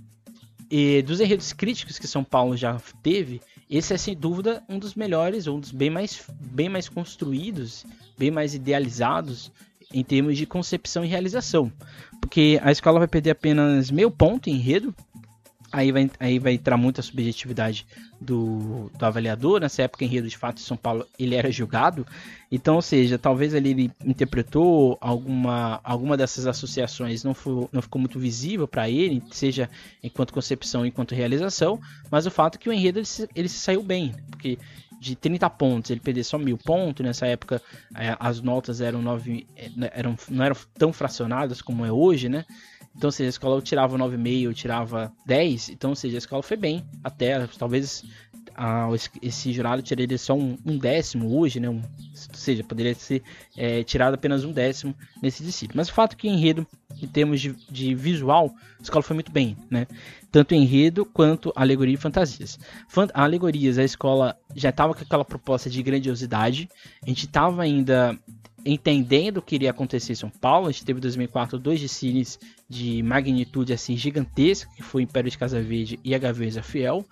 e, 0.71 1.03
dos 1.03 1.19
enredos 1.19 1.53
críticos 1.53 1.99
que 1.99 2.07
São 2.07 2.23
Paulo 2.23 2.57
já 2.57 2.81
teve, 3.03 3.41
esse 3.69 3.93
é 3.93 3.97
sem 3.97 4.15
dúvida 4.15 4.63
um 4.67 4.79
dos 4.79 4.95
melhores, 4.95 5.45
um 5.45 5.59
dos 5.59 5.71
bem 5.71 5.91
mais, 5.91 6.25
bem 6.41 6.67
mais 6.67 6.89
construídos, 6.89 7.85
bem 8.17 8.31
mais 8.31 8.55
idealizados 8.55 9.51
em 9.93 10.03
termos 10.03 10.35
de 10.35 10.47
concepção 10.47 11.05
e 11.05 11.07
realização. 11.07 11.71
Porque 12.19 12.59
a 12.63 12.71
escola 12.71 12.97
vai 12.97 13.07
perder 13.07 13.29
apenas 13.29 13.91
meio 13.91 14.09
ponto 14.09 14.49
em 14.49 14.53
enredo, 14.53 14.95
aí 15.77 15.91
vai, 15.91 16.11
aí 16.19 16.39
vai 16.39 16.53
entrar 16.53 16.75
muita 16.75 17.01
subjetividade 17.01 17.85
do, 18.19 18.89
do 18.97 19.05
avaliador. 19.05 19.61
Nessa 19.61 19.83
época, 19.83 20.03
em 20.03 20.07
Rio 20.07 20.27
de 20.27 20.35
Fato, 20.35 20.57
em 20.57 20.65
São 20.65 20.75
Paulo, 20.75 21.05
ele 21.19 21.35
era 21.35 21.51
julgado. 21.51 22.05
Então, 22.51 22.75
ou 22.75 22.81
seja, 22.81 23.17
talvez 23.17 23.53
ali 23.53 23.69
ele 23.69 23.91
interpretou 24.03 24.97
alguma, 24.99 25.79
alguma 25.83 26.17
dessas 26.17 26.47
associações 26.47 27.23
não, 27.23 27.33
foi, 27.33 27.67
não 27.71 27.81
ficou 27.81 27.99
muito 27.99 28.17
visível 28.17 28.67
para 28.67 28.89
ele, 28.89 29.21
seja 29.31 29.69
enquanto 30.01 30.33
concepção, 30.33 30.85
enquanto 30.85 31.13
realização. 31.13 31.79
Mas 32.09 32.25
o 32.25 32.31
fato 32.31 32.55
é 32.55 32.57
que 32.57 32.69
o 32.69 32.73
enredo 32.73 32.99
ele 32.99 33.05
se, 33.05 33.29
ele 33.35 33.49
se 33.49 33.59
saiu 33.59 33.83
bem, 33.83 34.15
porque 34.31 34.57
de 34.99 35.15
30 35.15 35.47
pontos 35.51 35.91
ele 35.91 35.99
perdeu 35.99 36.23
só 36.23 36.39
mil 36.39 36.57
pontos. 36.57 37.05
Nessa 37.05 37.27
época, 37.27 37.61
é, 37.95 38.15
as 38.19 38.41
notas 38.41 38.81
eram, 38.81 39.01
nove, 39.01 39.47
é, 39.55 39.69
eram 39.93 40.17
não 40.29 40.43
eram 40.43 40.55
tão 40.73 40.91
fracionadas 40.91 41.61
como 41.61 41.85
é 41.85 41.91
hoje, 41.91 42.29
né? 42.29 42.45
Então, 42.97 43.09
ou 43.09 43.11
seja, 43.11 43.27
a 43.27 43.29
escola 43.29 43.57
eu 43.57 43.61
tirava 43.61 43.95
9,5, 43.95 44.43
eu 44.43 44.53
tirava 44.55 45.13
10. 45.23 45.69
Então, 45.69 45.91
ou 45.91 45.95
seja, 45.95 46.17
a 46.17 46.19
escola 46.19 46.41
foi 46.41 46.57
bem. 46.57 46.83
Até, 47.03 47.45
talvez 47.57 48.03
a, 48.57 48.89
esse 49.21 49.53
jurado 49.53 49.83
tiraria 49.83 50.17
só 50.17 50.33
um, 50.33 50.57
um, 50.65 50.77
décimo 50.77 51.37
hoje, 51.37 51.59
né? 51.59 51.69
Um, 51.69 51.77
ou 51.77 52.33
seja, 52.33 52.63
poderia 52.63 52.95
ser 52.95 53.21
é, 53.55 53.83
tirado 53.83 54.15
apenas 54.15 54.43
um 54.43 54.51
décimo 54.51 54.95
nesse 55.21 55.43
discípulo. 55.43 55.77
Mas 55.77 55.89
o 55.89 55.93
fato 55.93 56.13
é 56.13 56.15
que 56.15 56.27
enredo, 56.27 56.65
em 56.99 57.07
termos 57.07 57.39
de, 57.39 57.53
de, 57.69 57.93
visual, 57.93 58.51
a 58.79 58.81
escola 58.81 59.03
foi 59.03 59.13
muito 59.13 59.31
bem, 59.31 59.55
né? 59.69 59.85
Tanto 60.31 60.55
enredo 60.55 61.05
quanto 61.05 61.53
alegoria 61.55 61.93
e 61.93 61.97
fantasias. 61.97 62.59
Fant 62.89 63.11
alegorias, 63.13 63.77
a 63.77 63.83
escola 63.83 64.35
já 64.55 64.69
estava 64.69 64.95
com 64.95 65.01
aquela 65.01 65.23
proposta 65.23 65.69
de 65.69 65.83
grandiosidade. 65.83 66.67
A 67.03 67.07
gente 67.07 67.25
estava 67.25 67.61
ainda 67.61 68.17
entendendo 68.65 69.37
o 69.37 69.41
que 69.41 69.55
iria 69.55 69.69
acontecer 69.69 70.13
em 70.13 70.15
São 70.15 70.29
Paulo. 70.29 70.67
A 70.67 70.71
gente 70.71 70.83
teve 70.83 70.97
em 70.97 71.01
2004 71.01 71.59
dois 71.59 71.79
desfiles 71.79 72.39
de 72.67 73.01
magnitude 73.03 73.71
assim 73.71 73.95
gigantesca, 73.95 74.69
que 74.75 74.81
foi 74.81 75.03
o 75.03 75.05
Império 75.05 75.29
de 75.29 75.37
Casa 75.37 75.61
Verde 75.61 75.99
e 76.03 76.15
a 76.15 76.17
Gaveza 76.17 76.63
Fiel. 76.63 77.05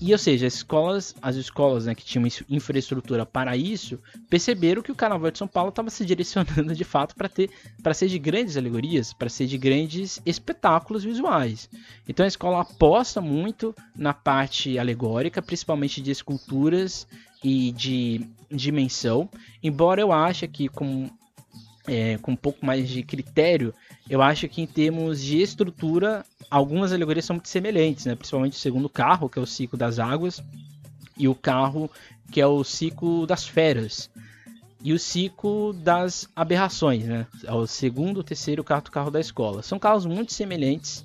E 0.00 0.12
ou 0.12 0.18
seja, 0.18 0.46
as 0.46 0.54
escolas, 0.54 1.14
as 1.20 1.34
escolas 1.34 1.86
né, 1.86 1.94
que 1.94 2.04
tinham 2.04 2.24
infraestrutura 2.48 3.26
para 3.26 3.56
isso, 3.56 3.98
perceberam 4.30 4.80
que 4.80 4.92
o 4.92 4.94
Carnaval 4.94 5.30
de 5.30 5.38
São 5.38 5.48
Paulo 5.48 5.70
estava 5.70 5.90
se 5.90 6.04
direcionando 6.04 6.72
de 6.72 6.84
fato 6.84 7.16
para 7.16 7.28
ter 7.28 7.50
para 7.82 7.92
ser 7.92 8.06
de 8.06 8.18
grandes 8.18 8.56
alegorias, 8.56 9.12
para 9.12 9.28
ser 9.28 9.46
de 9.46 9.58
grandes 9.58 10.22
espetáculos 10.24 11.02
visuais. 11.02 11.68
Então 12.08 12.24
a 12.24 12.28
escola 12.28 12.60
aposta 12.60 13.20
muito 13.20 13.74
na 13.96 14.14
parte 14.14 14.78
alegórica, 14.78 15.42
principalmente 15.42 16.00
de 16.00 16.12
esculturas 16.12 17.06
e 17.42 17.72
de 17.72 18.24
dimensão, 18.50 19.28
embora 19.62 20.00
eu 20.00 20.12
ache 20.12 20.46
que 20.46 20.68
com, 20.68 21.10
é, 21.86 22.18
com 22.18 22.32
um 22.32 22.36
pouco 22.36 22.64
mais 22.64 22.88
de 22.88 23.02
critério, 23.02 23.74
eu 24.08 24.22
acho 24.22 24.48
que 24.48 24.62
em 24.62 24.66
termos 24.66 25.22
de 25.22 25.40
estrutura, 25.40 26.24
algumas 26.50 26.92
alegorias 26.92 27.24
são 27.24 27.36
muito 27.36 27.48
semelhantes, 27.48 28.06
né? 28.06 28.14
principalmente 28.14 28.54
o 28.54 28.60
segundo 28.60 28.88
carro, 28.88 29.28
que 29.28 29.38
é 29.38 29.42
o 29.42 29.46
ciclo 29.46 29.78
das 29.78 29.98
águas, 29.98 30.42
e 31.16 31.28
o 31.28 31.34
carro 31.34 31.90
que 32.30 32.40
é 32.40 32.46
o 32.46 32.62
ciclo 32.62 33.26
das 33.26 33.46
feras, 33.46 34.10
e 34.82 34.92
o 34.92 34.98
ciclo 34.98 35.72
das 35.72 36.28
aberrações, 36.36 37.04
né? 37.04 37.26
É 37.42 37.52
o 37.52 37.66
segundo, 37.66 38.22
terceiro, 38.22 38.62
quarto 38.62 38.92
carro 38.92 39.10
da 39.10 39.18
escola. 39.18 39.62
São 39.62 39.78
carros 39.78 40.06
muito 40.06 40.32
semelhantes, 40.32 41.04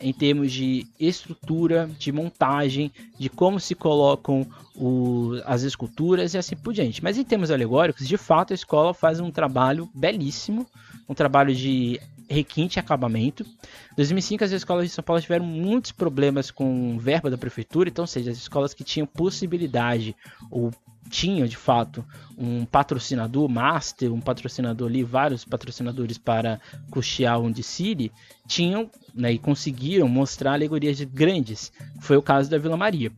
em 0.00 0.12
termos 0.12 0.52
de 0.52 0.86
estrutura, 1.00 1.90
de 1.98 2.12
montagem, 2.12 2.92
de 3.18 3.28
como 3.28 3.58
se 3.58 3.74
colocam 3.74 4.46
o, 4.76 5.32
as 5.44 5.62
esculturas 5.62 6.34
e 6.34 6.38
assim 6.38 6.54
por 6.54 6.72
diante. 6.72 7.02
Mas 7.02 7.18
em 7.18 7.24
termos 7.24 7.50
alegóricos, 7.50 8.06
de 8.06 8.16
fato 8.16 8.52
a 8.52 8.54
escola 8.54 8.94
faz 8.94 9.18
um 9.18 9.30
trabalho 9.30 9.90
belíssimo, 9.92 10.64
um 11.08 11.14
trabalho 11.14 11.52
de 11.52 12.00
requinte 12.28 12.76
e 12.76 12.80
acabamento. 12.80 13.44
Em 13.92 13.96
2005 13.96 14.44
as 14.44 14.50
escolas 14.50 14.84
de 14.84 14.90
São 14.90 15.02
Paulo 15.02 15.22
tiveram 15.22 15.44
muitos 15.44 15.92
problemas 15.92 16.50
com 16.50 16.98
verba 16.98 17.30
da 17.30 17.38
prefeitura, 17.38 17.88
então, 17.88 18.06
seja, 18.06 18.30
as 18.30 18.36
escolas 18.36 18.74
que 18.74 18.84
tinham 18.84 19.06
possibilidade 19.06 20.14
ou 20.50 20.72
tinham 21.08 21.46
de 21.46 21.56
fato 21.56 22.04
um 22.36 22.64
patrocinador 22.64 23.48
master, 23.48 24.12
um 24.12 24.20
patrocinador 24.20 24.88
ali, 24.88 25.02
vários 25.02 25.44
patrocinadores 25.44 26.18
para 26.18 26.60
custear 26.90 27.40
um 27.40 27.52
City, 27.62 28.12
tinham 28.46 28.90
né, 29.14 29.32
e 29.32 29.38
conseguiram 29.38 30.08
mostrar 30.08 30.52
alegorias 30.52 31.00
grandes. 31.02 31.72
Foi 32.00 32.16
o 32.16 32.22
caso 32.22 32.50
da 32.50 32.58
Vila 32.58 32.76
Maria. 32.76 33.10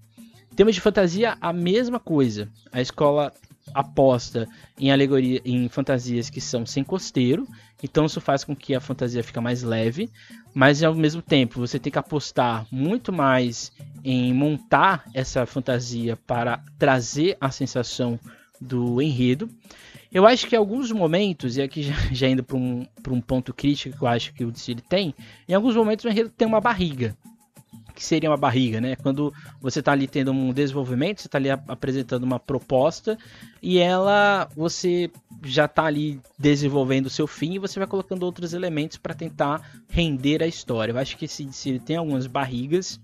Em 0.50 0.54
termos 0.54 0.74
de 0.74 0.80
fantasia, 0.80 1.36
a 1.40 1.52
mesma 1.52 1.98
coisa. 1.98 2.48
A 2.72 2.80
escola 2.80 3.32
aposta 3.74 4.48
em 4.78 4.90
alegoria, 4.90 5.40
em 5.44 5.68
fantasias 5.68 6.30
que 6.30 6.40
são 6.40 6.64
sem 6.66 6.82
costeiro, 6.82 7.46
então 7.82 8.06
isso 8.06 8.20
faz 8.20 8.44
com 8.44 8.54
que 8.54 8.74
a 8.74 8.80
fantasia 8.80 9.22
fique 9.22 9.40
mais 9.40 9.62
leve, 9.62 10.10
mas 10.54 10.82
ao 10.82 10.94
mesmo 10.94 11.22
tempo 11.22 11.60
você 11.60 11.78
tem 11.78 11.92
que 11.92 11.98
apostar 11.98 12.66
muito 12.70 13.12
mais 13.12 13.72
em 14.04 14.32
montar 14.34 15.04
essa 15.14 15.46
fantasia 15.46 16.16
para 16.26 16.62
trazer 16.78 17.36
a 17.40 17.50
sensação 17.50 18.18
do 18.60 19.00
enredo. 19.00 19.48
Eu 20.12 20.26
acho 20.26 20.46
que 20.46 20.56
em 20.56 20.58
alguns 20.58 20.90
momentos, 20.90 21.56
e 21.56 21.62
aqui 21.62 21.82
já, 21.82 21.94
já 22.12 22.28
indo 22.28 22.42
para 22.42 22.56
um, 22.56 22.86
um 23.08 23.20
ponto 23.20 23.54
crítico 23.54 23.96
que 23.96 24.04
eu 24.04 24.08
acho 24.08 24.34
que 24.34 24.44
o 24.44 24.50
Disney 24.50 24.82
tem, 24.88 25.14
em 25.48 25.54
alguns 25.54 25.74
momentos 25.74 26.04
o 26.04 26.08
enredo 26.08 26.30
tem 26.30 26.46
uma 26.46 26.60
barriga 26.60 27.16
que 28.00 28.06
seria 28.06 28.30
uma 28.30 28.36
barriga, 28.38 28.80
né? 28.80 28.96
Quando 28.96 29.30
você 29.60 29.80
está 29.80 29.92
ali 29.92 30.06
tendo 30.06 30.32
um 30.32 30.54
desenvolvimento, 30.54 31.20
você 31.20 31.28
está 31.28 31.36
ali 31.36 31.50
apresentando 31.50 32.24
uma 32.24 32.40
proposta 32.40 33.18
e 33.62 33.76
ela 33.76 34.48
você 34.56 35.10
já 35.44 35.66
está 35.66 35.84
ali 35.84 36.18
desenvolvendo 36.38 37.06
o 37.06 37.10
seu 37.10 37.26
fim 37.26 37.52
e 37.52 37.58
você 37.58 37.78
vai 37.78 37.86
colocando 37.86 38.22
outros 38.22 38.54
elementos 38.54 38.96
para 38.96 39.12
tentar 39.12 39.82
render 39.86 40.42
a 40.42 40.46
história. 40.46 40.92
Eu 40.92 40.98
acho 40.98 41.14
que 41.18 41.28
se, 41.28 41.52
se 41.52 41.68
ele 41.68 41.78
tem 41.78 41.96
algumas 41.96 42.26
barrigas, 42.26 42.98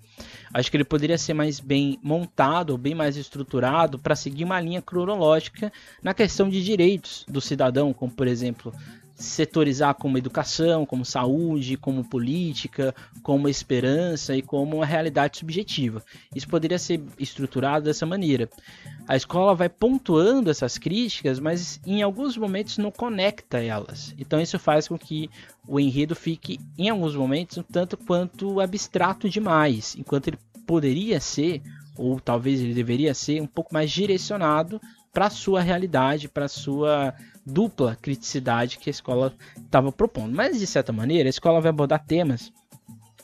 acho 0.54 0.70
que 0.70 0.78
ele 0.78 0.84
poderia 0.84 1.18
ser 1.18 1.34
mais 1.34 1.60
bem 1.60 1.98
montado, 2.02 2.78
bem 2.78 2.94
mais 2.94 3.18
estruturado 3.18 3.98
para 3.98 4.16
seguir 4.16 4.44
uma 4.44 4.58
linha 4.58 4.80
cronológica 4.80 5.70
na 6.02 6.14
questão 6.14 6.48
de 6.48 6.64
direitos 6.64 7.26
do 7.28 7.42
cidadão, 7.42 7.92
como 7.92 8.10
por 8.10 8.26
exemplo 8.26 8.72
setorizar 9.16 9.94
como 9.94 10.18
educação, 10.18 10.84
como 10.84 11.04
saúde, 11.04 11.76
como 11.76 12.04
política, 12.04 12.94
como 13.22 13.48
esperança 13.48 14.36
e 14.36 14.42
como 14.42 14.76
uma 14.76 14.86
realidade 14.86 15.38
subjetiva. 15.38 16.02
Isso 16.34 16.46
poderia 16.46 16.78
ser 16.78 17.02
estruturado 17.18 17.86
dessa 17.86 18.04
maneira. 18.04 18.48
A 19.08 19.16
escola 19.16 19.54
vai 19.54 19.70
pontuando 19.70 20.50
essas 20.50 20.76
críticas, 20.76 21.40
mas 21.40 21.80
em 21.86 22.02
alguns 22.02 22.36
momentos 22.36 22.76
não 22.76 22.90
conecta 22.90 23.58
elas. 23.58 24.14
Então 24.18 24.40
isso 24.40 24.58
faz 24.58 24.86
com 24.86 24.98
que 24.98 25.30
o 25.66 25.80
enredo 25.80 26.14
fique, 26.14 26.60
em 26.78 26.90
alguns 26.90 27.16
momentos, 27.16 27.56
um 27.56 27.62
tanto 27.62 27.96
quanto 27.96 28.60
abstrato 28.60 29.28
demais, 29.28 29.96
enquanto 29.98 30.28
ele 30.28 30.38
poderia 30.66 31.20
ser, 31.20 31.62
ou 31.96 32.20
talvez 32.20 32.60
ele 32.60 32.74
deveria 32.74 33.14
ser, 33.14 33.40
um 33.40 33.46
pouco 33.46 33.72
mais 33.72 33.90
direcionado 33.90 34.80
para 35.12 35.26
a 35.26 35.30
sua 35.30 35.62
realidade, 35.62 36.28
para 36.28 36.44
a 36.44 36.48
sua 36.48 37.14
dupla 37.46 37.96
criticidade 37.96 38.78
que 38.78 38.90
a 38.90 38.92
escola 38.92 39.32
estava 39.56 39.92
propondo. 39.92 40.34
Mas, 40.34 40.58
de 40.58 40.66
certa 40.66 40.92
maneira, 40.92 41.28
a 41.28 41.30
escola 41.30 41.60
vai 41.60 41.70
abordar 41.70 42.04
temas 42.04 42.52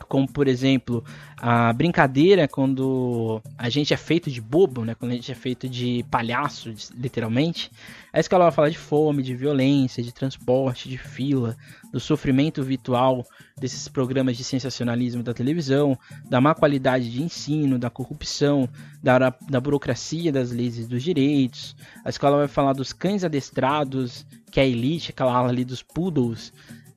como 0.08 0.30
por 0.30 0.48
exemplo 0.48 1.04
a 1.36 1.72
brincadeira 1.72 2.46
quando 2.46 3.42
a 3.58 3.68
gente 3.68 3.92
é 3.92 3.96
feito 3.96 4.30
de 4.30 4.40
bobo, 4.40 4.84
né? 4.84 4.94
Quando 4.94 5.12
a 5.12 5.14
gente 5.14 5.32
é 5.32 5.34
feito 5.34 5.68
de 5.68 6.04
palhaço, 6.10 6.72
literalmente. 6.94 7.70
A 8.12 8.20
escola 8.20 8.44
vai 8.44 8.52
falar 8.52 8.68
de 8.68 8.78
fome, 8.78 9.22
de 9.22 9.34
violência, 9.34 10.02
de 10.02 10.12
transporte, 10.12 10.88
de 10.88 10.98
fila, 10.98 11.56
do 11.92 11.98
sofrimento 11.98 12.62
virtual 12.62 13.26
desses 13.58 13.88
programas 13.88 14.36
de 14.36 14.44
sensacionalismo 14.44 15.22
da 15.22 15.34
televisão, 15.34 15.98
da 16.28 16.40
má 16.40 16.54
qualidade 16.54 17.10
de 17.10 17.22
ensino, 17.22 17.78
da 17.78 17.90
corrupção, 17.90 18.68
da, 19.02 19.30
da 19.48 19.60
burocracia 19.60 20.30
das 20.30 20.52
leis 20.52 20.78
e 20.78 20.86
dos 20.86 21.02
direitos. 21.02 21.74
A 22.04 22.10
escola 22.10 22.36
vai 22.36 22.48
falar 22.48 22.72
dos 22.72 22.92
cães 22.92 23.24
adestrados, 23.24 24.26
que 24.50 24.60
é 24.60 24.62
a 24.62 24.66
elite, 24.66 25.10
aquela 25.10 25.34
ala 25.34 25.48
ali 25.48 25.64
dos 25.64 25.82
poodles, 25.82 26.52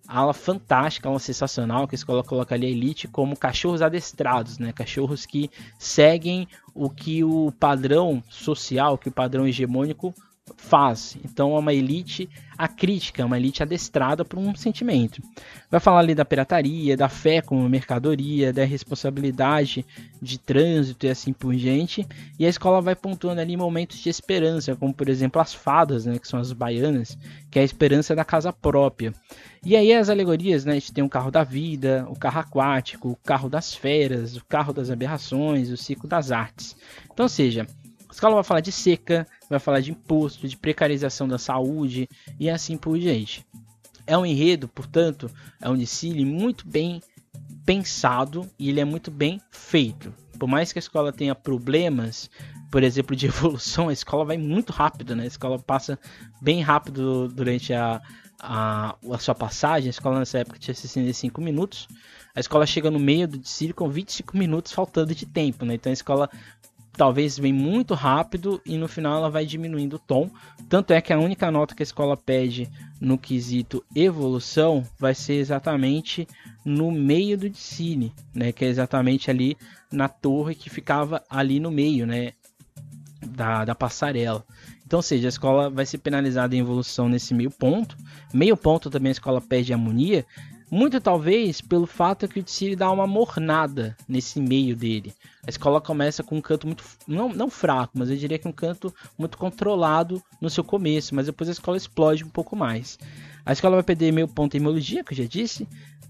ala 0.07 0.33
fantástica, 0.33 1.09
ala 1.09 1.19
sensacional, 1.19 1.87
que 1.87 1.95
a 1.95 1.97
escola 1.97 2.23
coloca 2.23 2.55
ali 2.55 2.67
a 2.67 2.69
elite 2.69 3.07
como 3.07 3.37
cachorros 3.37 3.81
adestrados, 3.81 4.57
né? 4.57 4.71
Cachorros 4.71 5.25
que 5.25 5.49
seguem 5.77 6.47
o 6.73 6.89
que 6.89 7.23
o 7.23 7.51
padrão 7.59 8.23
social, 8.29 8.97
que 8.97 9.09
o 9.09 9.11
padrão 9.11 9.47
hegemônico 9.47 10.13
faz. 10.57 11.17
Então 11.23 11.55
é 11.55 11.59
uma 11.59 11.73
elite 11.73 12.29
acrítica, 12.57 13.21
é 13.21 13.25
uma 13.25 13.37
elite 13.37 13.63
adestrada 13.63 14.23
por 14.23 14.37
um 14.39 14.55
sentimento. 14.55 15.21
Vai 15.69 15.79
falar 15.79 15.99
ali 15.99 16.13
da 16.13 16.23
pirataria, 16.23 16.95
da 16.95 17.09
fé 17.09 17.41
como 17.41 17.67
mercadoria, 17.67 18.53
da 18.53 18.63
responsabilidade 18.63 19.85
de 20.21 20.37
trânsito 20.37 21.05
e 21.05 21.09
assim 21.09 21.33
por 21.33 21.53
diante. 21.55 22.07
E 22.39 22.45
a 22.45 22.49
escola 22.49 22.81
vai 22.81 22.95
pontuando 22.95 23.41
ali 23.41 23.57
momentos 23.57 23.97
de 23.97 24.09
esperança, 24.09 24.75
como 24.75 24.93
por 24.93 25.09
exemplo 25.09 25.41
as 25.41 25.53
fadas, 25.53 26.05
né, 26.05 26.19
que 26.19 26.27
são 26.27 26.39
as 26.39 26.53
baianas, 26.53 27.17
que 27.49 27.59
é 27.59 27.61
a 27.61 27.65
esperança 27.65 28.15
da 28.15 28.23
casa 28.23 28.53
própria. 28.53 29.13
E 29.65 29.75
aí 29.75 29.91
as 29.93 30.09
alegorias, 30.09 30.63
né, 30.63 30.73
a 30.73 30.75
gente 30.75 30.93
tem 30.93 31.03
o 31.03 31.09
carro 31.09 31.31
da 31.31 31.43
vida, 31.43 32.05
o 32.07 32.17
carro 32.17 32.39
aquático, 32.39 33.09
o 33.09 33.15
carro 33.15 33.49
das 33.49 33.73
feras, 33.73 34.37
o 34.37 34.45
carro 34.45 34.71
das 34.71 34.91
aberrações, 34.91 35.71
o 35.71 35.77
ciclo 35.77 36.07
das 36.07 36.31
artes. 36.31 36.75
Então, 37.11 37.25
ou 37.25 37.29
seja, 37.29 37.65
escola 38.15 38.35
vai 38.35 38.43
falar 38.43 38.61
de 38.61 38.71
seca, 38.71 39.27
vai 39.49 39.59
falar 39.59 39.81
de 39.81 39.91
imposto, 39.91 40.47
de 40.47 40.57
precarização 40.57 41.27
da 41.27 41.37
saúde 41.37 42.09
e 42.39 42.49
assim 42.49 42.77
por 42.77 42.97
diante. 42.97 43.45
É 44.07 44.17
um 44.17 44.25
enredo, 44.25 44.67
portanto, 44.67 45.29
é 45.61 45.69
um 45.69 45.77
desfile 45.77 46.23
muito 46.25 46.67
bem 46.67 47.01
pensado 47.65 48.49
e 48.57 48.69
ele 48.69 48.79
é 48.79 48.85
muito 48.85 49.11
bem 49.11 49.41
feito. 49.51 50.13
Por 50.39 50.47
mais 50.47 50.71
que 50.71 50.79
a 50.79 50.81
escola 50.81 51.11
tenha 51.11 51.33
problemas, 51.33 52.29
por 52.71 52.83
exemplo, 52.83 53.15
de 53.15 53.25
evolução, 53.27 53.89
a 53.89 53.93
escola 53.93 54.23
vai 54.23 54.37
muito 54.37 54.71
rápido, 54.71 55.15
né? 55.15 55.23
A 55.23 55.27
escola 55.27 55.59
passa 55.59 55.99
bem 56.41 56.61
rápido 56.61 57.27
durante 57.27 57.73
a, 57.73 58.01
a, 58.39 58.95
a 59.11 59.17
sua 59.17 59.35
passagem. 59.35 59.87
A 59.87 59.91
escola 59.91 60.19
nessa 60.19 60.39
época 60.39 60.59
tinha 60.59 60.75
65 60.75 61.41
minutos. 61.41 61.87
A 62.35 62.39
escola 62.39 62.65
chega 62.65 62.91
no 62.91 62.99
meio 62.99 63.27
do 63.27 63.37
desfile 63.37 63.71
com 63.71 63.89
25 63.89 64.37
minutos 64.37 64.73
faltando 64.73 65.15
de 65.15 65.25
tempo, 65.25 65.65
né? 65.65 65.75
Então 65.75 65.89
a 65.89 65.93
escola 65.93 66.29
talvez 66.95 67.37
vem 67.37 67.53
muito 67.53 67.93
rápido 67.93 68.61
e 68.65 68.77
no 68.77 68.87
final 68.87 69.17
ela 69.17 69.29
vai 69.29 69.45
diminuindo 69.45 69.97
o 69.97 69.99
tom. 69.99 70.29
Tanto 70.69 70.93
é 70.93 71.01
que 71.01 71.13
a 71.13 71.19
única 71.19 71.51
nota 71.51 71.75
que 71.75 71.81
a 71.81 71.85
escola 71.85 72.15
pede 72.15 72.69
no 72.99 73.17
quesito 73.17 73.83
evolução 73.95 74.85
vai 74.97 75.13
ser 75.13 75.35
exatamente 75.35 76.27
no 76.63 76.91
meio 76.91 77.37
do 77.37 77.53
cine, 77.53 78.13
né? 78.33 78.51
Que 78.51 78.65
é 78.65 78.67
exatamente 78.69 79.29
ali 79.29 79.57
na 79.91 80.07
torre 80.07 80.55
que 80.55 80.69
ficava 80.69 81.23
ali 81.29 81.59
no 81.59 81.69
meio, 81.69 82.07
né? 82.07 82.33
Da, 83.25 83.65
da 83.65 83.75
passarela. 83.75 84.45
Então, 84.85 84.99
ou 84.99 85.03
seja, 85.03 85.27
a 85.27 85.29
escola 85.29 85.69
vai 85.69 85.85
ser 85.85 85.97
penalizada 85.97 86.55
em 86.55 86.59
evolução 86.59 87.09
nesse 87.09 87.33
meio 87.33 87.49
ponto. 87.49 87.97
Meio 88.33 88.55
ponto 88.55 88.89
também 88.89 89.09
a 89.09 89.13
escola 89.13 89.41
pede 89.41 89.73
harmonia. 89.73 90.25
Muito 90.75 90.99
talvez 90.99 91.61
pelo 91.61 91.87
fato 91.87 92.27
que 92.27 92.41
o 92.41 92.43
Tsiri 92.43 92.75
dá 92.75 92.91
uma 92.91 93.07
mornada 93.07 93.95
nesse 94.09 94.41
meio 94.41 94.75
dele. 94.75 95.13
A 95.47 95.49
escola 95.49 95.79
começa 95.79 96.21
com 96.21 96.35
um 96.35 96.41
canto 96.41 96.67
muito. 96.67 96.83
Não, 97.07 97.29
não 97.29 97.49
fraco, 97.49 97.93
mas 97.97 98.09
eu 98.09 98.17
diria 98.17 98.37
que 98.37 98.45
um 98.45 98.51
canto 98.51 98.93
muito 99.17 99.37
controlado 99.37 100.21
no 100.41 100.49
seu 100.49 100.65
começo, 100.65 101.15
mas 101.15 101.27
depois 101.27 101.47
a 101.47 101.53
escola 101.53 101.77
explode 101.77 102.25
um 102.25 102.29
pouco 102.29 102.57
mais. 102.57 102.99
A 103.45 103.53
escola 103.53 103.77
vai 103.77 103.83
perder 103.83 104.11
meio 104.11 104.27
ponto 104.27 104.57
em 104.57 104.59
melodia, 104.59 105.01
que 105.01 105.13
eu 105.13 105.17
já 105.17 105.23
disse. 105.23 105.65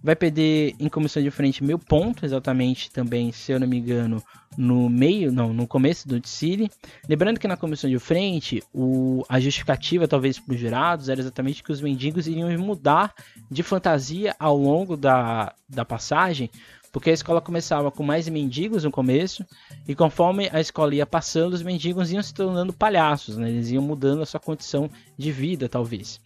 Vai 0.06 0.16
perder 0.16 0.76
em 0.80 0.88
comissão 0.88 1.24
de 1.24 1.32
frente 1.32 1.64
meio 1.64 1.80
ponto, 1.80 2.24
exatamente 2.24 2.92
também, 2.92 3.32
se 3.32 3.52
eu 3.52 3.60
não 3.60 3.66
me 3.66 3.80
engano, 3.80 4.22
no 4.56 4.88
meio, 4.88 5.32
não, 5.32 5.52
no 5.52 5.66
começo 5.66 6.08
do 6.08 6.20
desfile. 6.20 6.70
Lembrando 7.10 7.40
que 7.40 7.48
na 7.48 7.58
comissão 7.58 7.90
de 7.90 7.98
frente, 7.98 8.62
o, 8.72 9.26
a 9.28 9.40
justificativa, 9.40 10.08
talvez 10.08 10.38
para 10.38 10.54
os 10.54 10.60
jurados, 10.60 11.10
era 11.10 11.20
exatamente 11.20 11.64
que 11.64 11.72
os 11.72 11.82
mendigos 11.82 12.28
iriam 12.28 12.56
mudar 12.60 13.16
de 13.50 13.64
fantasia 13.64 14.36
ao 14.38 14.56
longo 14.56 14.96
da, 14.96 15.56
da 15.68 15.84
passagem, 15.84 16.52
porque 16.92 17.10
a 17.10 17.14
escola 17.14 17.42
começava 17.42 17.90
com 17.90 18.04
mais 18.04 18.30
mendigos 18.30 18.84
no 18.84 18.92
começo, 18.92 19.44
e 19.88 19.96
conforme 19.96 20.52
a 20.54 20.62
escola 20.62 20.94
ia 20.94 21.08
passando, 21.08 21.54
os 21.54 21.64
mendigos 21.64 22.12
iam 22.12 22.22
se 22.22 22.32
tornando 22.32 22.72
palhaços, 22.72 23.38
né? 23.38 23.50
eles 23.50 23.72
iam 23.72 23.82
mudando 23.82 24.22
a 24.22 24.26
sua 24.28 24.40
condição 24.40 24.88
de 25.18 25.32
vida, 25.32 25.68
talvez. 25.68 26.20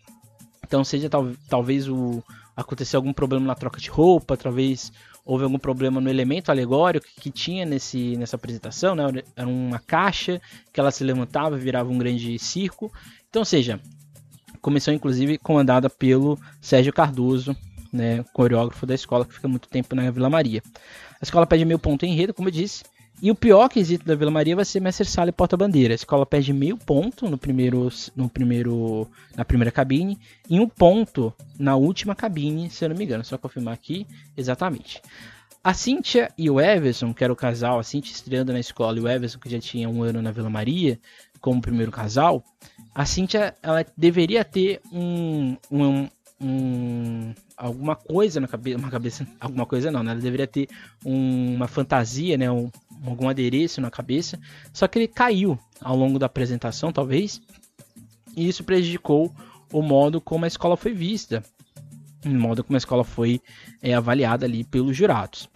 Então, 0.68 0.84
seja 0.84 1.10
tal, 1.10 1.32
talvez 1.48 1.88
o 1.88 2.22
aconteceu 2.60 2.98
algum 2.98 3.14
problema 3.14 3.46
na 3.46 3.56
troca 3.56 3.80
de 3.80 3.90
roupa, 3.90 4.36
talvez 4.36 4.92
houve 5.26 5.44
algum 5.44 5.60
problema 5.60 6.02
no 6.02 6.10
elemento 6.10 6.50
alegórico 6.50 7.08
que 7.20 7.32
tinha 7.32 7.66
nesse, 7.66 8.18
nessa 8.18 8.36
apresentação, 8.36 8.96
né? 8.96 9.04
Era 9.36 9.48
uma 9.48 9.80
caixa 9.80 10.42
que 10.74 10.80
ela 10.80 10.92
se 10.92 11.04
levantava 11.04 11.56
e 11.56 11.60
virava 11.60 11.90
um 11.90 11.98
grande 11.98 12.38
circo. 12.38 12.92
Então, 13.30 13.46
seja, 13.46 13.80
comissão 14.62 14.94
inclusive 14.94 15.38
comandada 15.38 15.90
pelo 15.90 16.38
Sérgio 16.60 16.92
Cardoso, 16.92 17.56
né, 17.92 18.24
coreógrafo 18.34 18.86
da 18.86 18.94
escola 18.94 19.26
que 19.26 19.34
fica 19.34 19.48
muito 19.48 19.70
tempo 19.70 19.96
na 19.96 20.10
Vila 20.12 20.30
Maria. 20.30 20.62
A 21.22 21.24
escola 21.24 21.48
pede 21.48 21.66
meio 21.66 21.80
ponto 21.80 22.06
em 22.06 22.12
enredo, 22.12 22.34
como 22.34 22.50
eu 22.50 22.54
disse. 22.54 22.84
E 23.22 23.30
o 23.30 23.36
pior 23.36 23.68
quesito 23.68 24.06
da 24.06 24.16
Vila 24.16 24.32
Maria 24.32 24.56
vai 24.56 24.64
ser 24.64 24.80
Mestre 24.80 25.06
Sala 25.06 25.30
e 25.30 25.34
Porta-Bandeira. 25.34 25.94
A 25.94 25.96
escola 25.96 26.26
pede 26.26 26.54
meio 26.54 26.78
ponto 26.78 27.30
no 27.30 27.38
primeiro, 27.38 27.90
no 28.16 28.30
primeiro, 28.30 29.08
na 29.36 29.44
primeira 29.44 29.72
cabine 29.72 30.18
e 30.50 30.58
um 30.58 30.68
ponto 30.68 31.34
na 31.58 31.76
última 31.76 32.16
cabine, 32.16 32.70
se 32.70 32.86
eu 32.86 32.90
não 32.90 32.96
me 32.96 33.04
engano. 33.04 33.26
Só 33.26 33.38
confirmar 33.38 33.74
aqui 33.74 34.08
exatamente. 34.38 35.02
A 35.62 35.74
Cíntia 35.74 36.32
e 36.38 36.50
o 36.50 36.62
Everson, 36.62 37.14
que 37.14 37.22
era 37.22 37.34
o 37.34 37.36
casal, 37.36 37.78
a 37.78 37.84
Cíntia 37.84 38.14
estreando 38.14 38.54
na 38.54 38.60
escola 38.62 38.98
e 38.98 39.02
o 39.02 39.10
Everson, 39.10 39.38
que 39.38 39.50
já 39.50 39.60
tinha 39.60 39.90
um 39.90 40.02
ano 40.02 40.22
na 40.22 40.32
Vila 40.32 40.50
Maria, 40.50 40.98
como 41.42 41.62
primeiro 41.62 41.92
casal, 41.92 42.42
a 42.96 43.06
Cíntia 43.06 43.54
ela 43.62 43.86
deveria 43.98 44.46
ter 44.46 44.80
um, 44.92 45.58
um, 45.70 46.08
um, 46.42 47.34
alguma 47.58 47.96
coisa 47.96 48.40
na 48.40 48.48
cabeça, 48.48 48.78
uma 48.78 48.90
cabeça, 48.90 49.28
alguma 49.40 49.66
coisa 49.66 49.92
não, 49.92 50.04
né? 50.04 50.16
Deveria 50.16 50.48
ter 50.48 50.70
um, 51.06 51.56
uma 51.56 51.68
fantasia, 51.68 52.38
né? 52.38 52.50
Um, 52.50 52.70
algum 53.06 53.30
adereço 53.30 53.80
na 53.82 53.90
cabeça, 53.90 54.40
só 54.74 54.88
que 54.88 55.00
ele 55.00 55.08
caiu 55.08 55.58
ao 55.82 55.96
longo 55.96 56.20
da 56.20 56.26
apresentação, 56.26 56.92
talvez, 56.92 57.42
e 58.36 58.48
isso 58.48 58.64
prejudicou 58.64 59.34
o 59.72 59.82
modo 59.82 60.20
como 60.20 60.46
a 60.46 60.48
escola 60.48 60.76
foi 60.76 60.94
vista, 60.94 61.44
o 62.26 62.30
modo 62.30 62.64
como 62.64 62.76
a 62.76 62.78
escola 62.78 63.04
foi 63.04 63.42
é, 63.82 63.94
avaliada 63.94 64.46
ali 64.46 64.64
pelos 64.64 64.96
jurados. 64.96 65.50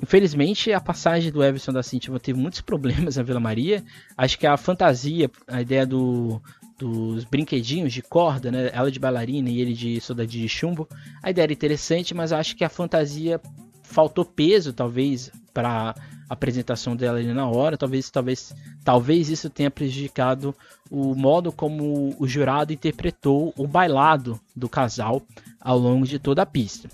Infelizmente, 0.00 0.72
a 0.72 0.80
passagem 0.80 1.30
do 1.30 1.42
Everson 1.42 1.72
da 1.72 1.82
Cintia 1.82 2.18
teve 2.18 2.38
muitos 2.38 2.60
problemas 2.62 3.16
na 3.16 3.22
Vila 3.22 3.40
Maria. 3.40 3.84
Acho 4.16 4.38
que 4.38 4.46
a 4.46 4.56
fantasia, 4.56 5.30
a 5.46 5.62
ideia 5.62 5.86
do, 5.86 6.40
dos 6.78 7.24
brinquedinhos 7.24 7.92
de 7.92 8.02
corda, 8.02 8.50
né? 8.50 8.70
Ela 8.72 8.90
de 8.90 8.98
bailarina 8.98 9.48
e 9.48 9.60
ele 9.60 9.72
de 9.72 10.00
soldadinho 10.00 10.42
de 10.42 10.48
chumbo. 10.48 10.88
A 11.22 11.30
ideia 11.30 11.44
era 11.44 11.52
interessante, 11.52 12.14
mas 12.14 12.32
acho 12.32 12.56
que 12.56 12.64
a 12.64 12.68
fantasia 12.68 13.40
faltou 13.82 14.24
peso, 14.24 14.72
talvez, 14.72 15.30
para 15.52 15.94
apresentação 16.28 16.96
dela 16.96 17.18
ali 17.18 17.32
na 17.32 17.48
hora. 17.48 17.76
Talvez, 17.76 18.10
talvez, 18.10 18.52
talvez 18.84 19.28
isso 19.28 19.48
tenha 19.48 19.70
prejudicado 19.70 20.54
o 20.90 21.14
modo 21.14 21.52
como 21.52 22.14
o 22.18 22.26
jurado 22.26 22.72
interpretou 22.72 23.54
o 23.56 23.66
bailado 23.66 24.40
do 24.54 24.68
casal 24.68 25.22
ao 25.60 25.78
longo 25.78 26.06
de 26.06 26.18
toda 26.18 26.42
a 26.42 26.46
pista. 26.46 26.88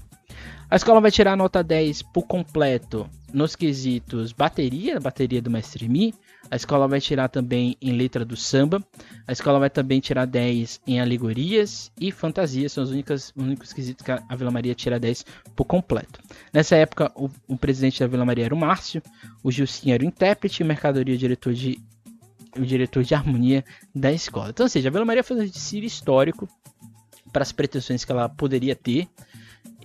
A 0.70 0.76
escola 0.76 1.00
vai 1.00 1.10
tirar 1.10 1.36
nota 1.36 1.64
10 1.64 2.02
por 2.02 2.22
completo 2.28 3.10
nos 3.32 3.56
quesitos 3.56 4.30
bateria, 4.30 5.00
bateria 5.00 5.42
do 5.42 5.50
Mestre 5.50 5.88
Mi. 5.88 6.14
A 6.48 6.54
escola 6.54 6.86
vai 6.86 7.00
tirar 7.00 7.28
também 7.28 7.76
em 7.82 7.90
letra 7.90 8.24
do 8.24 8.36
samba. 8.36 8.80
A 9.26 9.32
escola 9.32 9.58
vai 9.58 9.68
também 9.68 9.98
tirar 9.98 10.26
10 10.26 10.80
em 10.86 11.00
alegorias 11.00 11.90
e 12.00 12.12
fantasias. 12.12 12.70
São 12.70 12.84
os 12.84 12.90
únicos, 12.92 13.32
os 13.36 13.44
únicos 13.44 13.72
quesitos 13.72 14.04
que 14.04 14.12
a 14.12 14.36
Vila 14.36 14.52
Maria 14.52 14.72
tira 14.72 15.00
10 15.00 15.24
por 15.56 15.64
completo. 15.64 16.20
Nessa 16.52 16.76
época, 16.76 17.10
o, 17.16 17.28
o 17.48 17.56
presidente 17.56 17.98
da 17.98 18.06
Vila 18.06 18.24
Maria 18.24 18.44
era 18.44 18.54
o 18.54 18.58
Márcio, 18.58 19.02
o 19.42 19.50
Gilcinho 19.50 19.94
era 19.94 20.04
o 20.04 20.06
intérprete, 20.06 20.62
o 20.62 20.66
Mercadoria 20.66 21.16
o 21.16 21.18
diretor 21.18 21.52
de 21.52 21.80
o 22.56 22.62
diretor 22.62 23.02
de 23.02 23.14
harmonia 23.14 23.64
da 23.92 24.12
escola. 24.12 24.50
Então, 24.50 24.66
ou 24.66 24.70
seja, 24.70 24.88
a 24.88 24.92
Vila 24.92 25.04
Maria 25.04 25.24
fez 25.24 25.40
um 25.40 25.44
desfile 25.44 25.86
histórico 25.86 26.48
para 27.32 27.42
as 27.42 27.52
pretensões 27.52 28.04
que 28.04 28.12
ela 28.12 28.28
poderia 28.28 28.76
ter. 28.76 29.08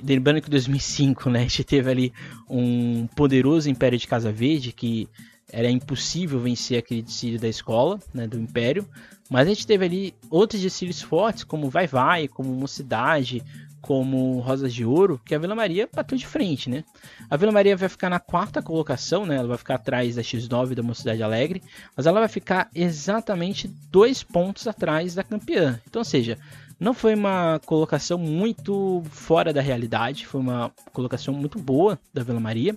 Lembrando 0.05 0.41
que 0.41 0.47
em 0.47 0.51
2005 0.51 1.29
né, 1.29 1.39
a 1.39 1.41
gente 1.43 1.63
teve 1.63 1.89
ali 1.89 2.13
um 2.49 3.07
poderoso 3.07 3.69
Império 3.69 3.97
de 3.97 4.07
Casa 4.07 4.31
Verde 4.31 4.71
que 4.71 5.09
era 5.51 5.69
impossível 5.69 6.39
vencer 6.39 6.79
aquele 6.79 7.01
desfile 7.01 7.37
da 7.37 7.47
escola, 7.47 7.99
né, 8.13 8.27
do 8.27 8.39
Império. 8.39 8.87
Mas 9.29 9.47
a 9.47 9.49
gente 9.49 9.65
teve 9.65 9.85
ali 9.85 10.13
outros 10.29 10.61
desfiles 10.61 11.01
fortes, 11.01 11.43
como 11.43 11.69
Vai 11.69 11.87
Vai, 11.87 12.27
como 12.27 12.53
Mocidade, 12.53 13.43
como 13.85 14.39
Rosas 14.39 14.73
de 14.73 14.83
Ouro, 14.83 15.21
que 15.23 15.35
a 15.35 15.37
Vila 15.37 15.53
Maria 15.53 15.87
bateu 15.93 16.17
de 16.17 16.25
frente, 16.25 16.71
né? 16.71 16.83
A 17.29 17.37
Vila 17.37 17.51
Maria 17.51 17.77
vai 17.77 17.87
ficar 17.87 18.09
na 18.09 18.19
quarta 18.19 18.59
colocação, 18.59 19.27
né? 19.27 19.35
Ela 19.35 19.47
vai 19.47 19.57
ficar 19.57 19.75
atrás 19.75 20.15
da 20.15 20.23
X9 20.23 20.73
da 20.73 20.81
Mocidade 20.81 21.21
Alegre, 21.21 21.61
mas 21.95 22.07
ela 22.07 22.19
vai 22.19 22.27
ficar 22.27 22.67
exatamente 22.73 23.67
dois 23.91 24.23
pontos 24.23 24.67
atrás 24.67 25.13
da 25.13 25.23
campeã. 25.23 25.79
Então, 25.87 25.99
ou 25.99 26.05
seja, 26.05 26.35
não 26.79 26.93
foi 26.93 27.15
uma 27.15 27.59
colocação 27.65 28.17
muito 28.17 29.01
fora 29.09 29.53
da 29.53 29.61
realidade, 29.61 30.27
foi 30.27 30.41
uma 30.41 30.71
colocação 30.91 31.33
muito 31.33 31.57
boa 31.59 31.99
da 32.13 32.23
Vila 32.23 32.39
Maria. 32.39 32.75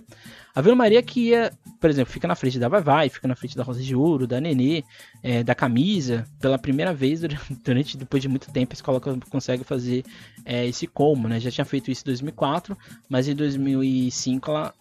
A 0.55 0.61
Vila 0.61 0.75
Maria 0.75 1.01
que 1.01 1.29
ia, 1.29 1.51
por 1.79 1.89
exemplo, 1.89 2.11
fica 2.11 2.27
na 2.27 2.35
frente 2.35 2.59
da 2.59 2.67
Vai 2.67 2.81
Vai, 2.81 3.09
fica 3.09 3.27
na 3.27 3.35
frente 3.35 3.55
da 3.55 3.63
Rosa 3.63 3.81
de 3.81 3.95
Ouro, 3.95 4.25
da 4.25 4.39
Nenê, 4.39 4.83
é, 5.21 5.43
da 5.43 5.53
Camisa. 5.53 6.25
Pela 6.39 6.57
primeira 6.57 6.93
vez, 6.93 7.21
durante, 7.63 7.97
depois 7.97 8.21
de 8.21 8.29
muito 8.29 8.51
tempo, 8.51 8.73
a 8.73 8.75
escola 8.75 8.99
consegue 9.29 9.63
fazer 9.63 10.03
é, 10.45 10.65
esse 10.65 10.87
como, 10.87 11.27
né? 11.27 11.39
Já 11.39 11.51
tinha 11.51 11.65
feito 11.65 11.91
isso 11.91 12.03
em 12.03 12.05
2004, 12.05 12.77
mas 13.07 13.27
em 13.27 13.35
2005 13.35 14.49
ela 14.49 14.73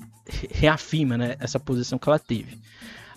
reafirma 0.51 1.17
né, 1.17 1.37
essa 1.41 1.59
posição 1.59 1.99
que 1.99 2.09
ela 2.09 2.19
teve. 2.19 2.59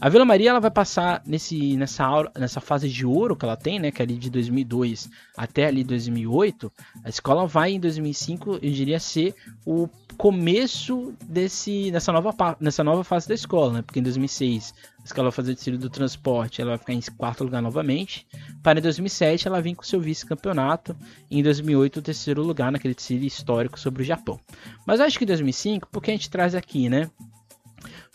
A 0.02 0.10
Vila 0.10 0.26
Maria 0.26 0.50
ela 0.50 0.60
vai 0.60 0.72
passar 0.72 1.22
nesse, 1.28 1.78
nessa, 1.78 2.32
nessa 2.36 2.60
fase 2.60 2.90
de 2.90 3.06
ouro 3.06 3.36
que 3.36 3.46
ela 3.46 3.56
tem, 3.56 3.78
né, 3.78 3.92
que 3.92 4.02
é 4.02 4.04
ali 4.04 4.18
de 4.18 4.32
2002 4.32 5.08
até 5.38 5.68
ali 5.68 5.84
2008. 5.84 6.72
A 7.04 7.10
escola 7.10 7.46
vai 7.46 7.74
em 7.74 7.80
2005, 7.80 8.54
eu 8.64 8.72
diria 8.72 9.00
ser 9.00 9.36
o 9.64 9.88
começo 10.18 11.14
desse 11.24 11.92
nessa 11.92 12.12
nova 12.12 12.34
nessa 12.60 12.84
nova 12.84 13.04
fase 13.04 13.28
da 13.28 13.36
escola, 13.36 13.74
né? 13.74 13.82
Porque 13.84 14.00
em 14.00 14.04
2006 14.04 14.74
a 15.02 15.04
escola 15.04 15.30
vai 15.30 15.36
fazer 15.36 15.52
o 15.52 15.56
desfile 15.56 15.78
do 15.78 15.90
transporte, 15.90 16.62
ela 16.62 16.72
vai 16.72 16.80
ficar 16.80 16.94
em 16.94 17.02
quarto 17.16 17.44
lugar 17.44 17.62
novamente. 17.62 18.26
Para 18.64 18.80
em 18.80 18.82
2007 18.82 19.48
ela 19.48 19.62
vem 19.62 19.76
com 19.76 19.84
seu 19.84 20.02
vice-campeonato, 20.02 20.96
em 21.30 21.44
2008 21.44 21.98
o 21.98 22.02
terceiro 22.02 22.42
lugar 22.42 22.72
naquele 22.72 22.96
desfile 22.96 23.28
histórico 23.28 23.80
sobre 23.80 24.02
o 24.02 24.06
Japão. 24.06 24.40
Mas 24.84 25.00
acho 25.00 25.20
que 25.20 25.26
em 25.26 25.28
2005, 25.28 25.88
porque 25.92 26.10
a 26.10 26.14
gente 26.16 26.30
traz 26.30 26.56
aqui, 26.56 26.90
né? 26.90 27.08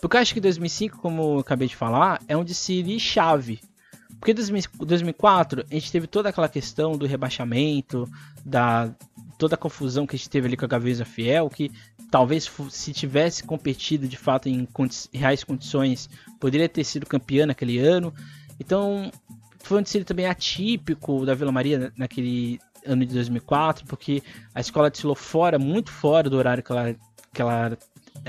Porque 0.00 0.16
eu 0.16 0.20
acho 0.20 0.34
que 0.34 0.40
2005, 0.40 0.98
como 0.98 1.36
eu 1.36 1.38
acabei 1.40 1.68
de 1.68 1.76
falar, 1.76 2.20
é 2.28 2.36
um 2.36 2.44
desfile 2.44 2.98
chave. 3.00 3.60
Porque 4.18 4.32
em 4.32 4.34
2004 4.84 5.64
a 5.70 5.74
gente 5.74 5.92
teve 5.92 6.06
toda 6.06 6.28
aquela 6.28 6.48
questão 6.48 6.92
do 6.92 7.06
rebaixamento, 7.06 8.08
da 8.44 8.90
toda 9.38 9.54
a 9.54 9.58
confusão 9.58 10.06
que 10.06 10.16
a 10.16 10.18
gente 10.18 10.30
teve 10.30 10.46
ali 10.46 10.56
com 10.56 10.64
a 10.64 10.68
Gaveza 10.68 11.04
Fiel, 11.04 11.50
que 11.50 11.70
talvez 12.10 12.50
se 12.70 12.92
tivesse 12.92 13.44
competido 13.44 14.08
de 14.08 14.16
fato 14.16 14.48
em 14.48 14.64
condi 14.64 14.96
reais 15.12 15.44
condições, 15.44 16.08
poderia 16.40 16.68
ter 16.68 16.84
sido 16.84 17.04
campeã 17.04 17.44
naquele 17.44 17.78
ano. 17.78 18.14
Então, 18.58 19.10
foi 19.58 19.78
um 19.78 19.82
desfile 19.82 20.04
também 20.04 20.26
atípico 20.26 21.26
da 21.26 21.34
Vila 21.34 21.52
Maria 21.52 21.92
naquele 21.96 22.58
ano 22.86 23.04
de 23.04 23.12
2004, 23.12 23.84
porque 23.86 24.22
a 24.54 24.60
escola 24.60 24.90
desfilou 24.90 25.16
fora, 25.16 25.58
muito 25.58 25.90
fora 25.90 26.30
do 26.30 26.36
horário 26.36 26.62
que 26.62 26.72
ela, 26.72 26.96
que 27.34 27.42
ela 27.42 27.76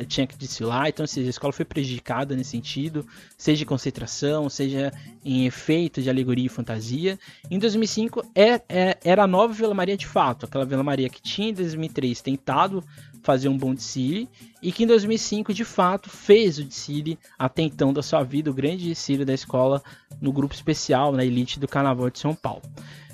tinha 0.08 0.28
que 0.28 0.38
desfilar, 0.38 0.90
então 0.90 1.04
assim, 1.04 1.26
a 1.26 1.30
escola 1.30 1.52
foi 1.54 1.66
prejudicada 1.66 2.36
nesse 2.36 2.52
sentido, 2.52 3.06
seja 3.38 3.60
de 3.60 3.66
concentração, 3.66 4.50
seja 4.50 4.92
em 5.24 5.46
efeito 5.46 6.02
de 6.02 6.10
alegoria 6.10 6.46
e 6.46 6.50
fantasia. 6.50 7.20
Em 7.50 7.60
2005 7.60 8.26
é, 8.36 8.62
é, 8.70 8.98
era 9.04 9.24
a 9.24 9.28
nova 9.28 9.54
Vila 9.54 9.74
Maria 9.74 9.98
de 9.98 10.08
fato, 10.08 10.46
aquela 10.46 10.66
Vila 10.66 10.84
Maria 10.84 11.10
que 11.10 11.22
tinha 11.22 11.50
em 11.50 11.54
2003 11.54 12.22
tentado 12.22 12.84
fazer 13.24 13.50
um 13.50 13.58
bom 13.58 13.74
desfile 13.74 14.30
e 14.62 14.72
que 14.72 14.84
em 14.84 14.88
2005 14.88 15.54
de 15.54 15.66
fato 15.66 16.10
fez 16.10 16.60
o 16.60 16.64
desfile 16.64 17.20
até 17.38 17.62
então 17.62 17.92
da 17.92 18.02
sua 18.02 18.24
vida, 18.24 18.50
o 18.50 18.54
grande 18.54 18.86
desfile 18.88 19.26
da 19.26 19.34
escola 19.34 19.84
no 20.22 20.32
grupo 20.32 20.54
especial, 20.54 21.12
na 21.12 21.26
elite 21.26 21.60
do 21.60 21.68
Carnaval 21.68 22.10
de 22.10 22.20
São 22.20 22.34
Paulo. 22.34 22.62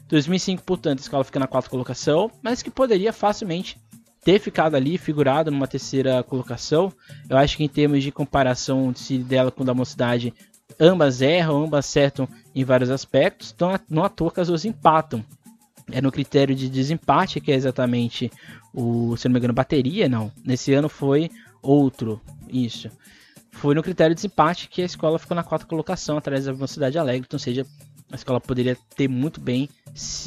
2005, 0.07 0.63
portanto, 0.63 0.99
a 0.99 1.01
escola 1.01 1.23
fica 1.23 1.39
na 1.39 1.47
quarta 1.47 1.69
colocação, 1.69 2.29
mas 2.41 2.61
que 2.61 2.69
poderia 2.69 3.11
facilmente 3.11 3.79
ter 4.23 4.39
ficado 4.39 4.75
ali, 4.75 4.97
figurado 4.97 5.51
numa 5.51 5.67
terceira 5.67 6.23
colocação. 6.23 6.91
Eu 7.29 7.37
acho 7.37 7.57
que 7.57 7.63
em 7.63 7.69
termos 7.69 8.03
de 8.03 8.11
comparação 8.11 8.91
de 8.91 9.17
dela 9.19 9.51
com 9.51 9.65
da 9.65 9.73
mocidade, 9.73 10.33
ambas 10.79 11.21
erram, 11.21 11.63
ambas 11.63 11.85
acertam 11.85 12.27
em 12.55 12.63
vários 12.63 12.89
aspectos. 12.89 13.51
Então 13.53 13.77
não 13.89 14.03
à 14.03 14.09
toa 14.09 14.31
que 14.31 14.39
as 14.39 14.47
duas 14.47 14.65
empatam. 14.65 15.23
É 15.91 16.01
no 16.01 16.11
critério 16.11 16.55
de 16.55 16.69
desempate, 16.69 17.41
que 17.41 17.51
é 17.51 17.55
exatamente 17.55 18.31
o, 18.73 19.17
se 19.17 19.27
não 19.27 19.33
me 19.33 19.39
engano, 19.39 19.53
bateria, 19.53 20.07
não. 20.07 20.31
Nesse 20.43 20.73
ano 20.73 20.87
foi 20.87 21.29
outro, 21.61 22.21
isso. 22.49 22.89
Foi 23.51 23.75
no 23.75 23.83
critério 23.83 24.15
de 24.15 24.21
desempate 24.21 24.67
que 24.69 24.81
a 24.81 24.85
escola 24.85 25.19
ficou 25.19 25.35
na 25.35 25.43
quarta 25.43 25.65
colocação, 25.65 26.17
atrás 26.17 26.45
da 26.45 26.53
Mocidade 26.53 26.97
Alegre. 26.97 27.25
Então, 27.27 27.37
seja, 27.37 27.65
a 28.13 28.15
escola 28.15 28.39
poderia 28.39 28.77
ter 28.95 29.07
muito 29.07 29.41
bem 29.41 29.67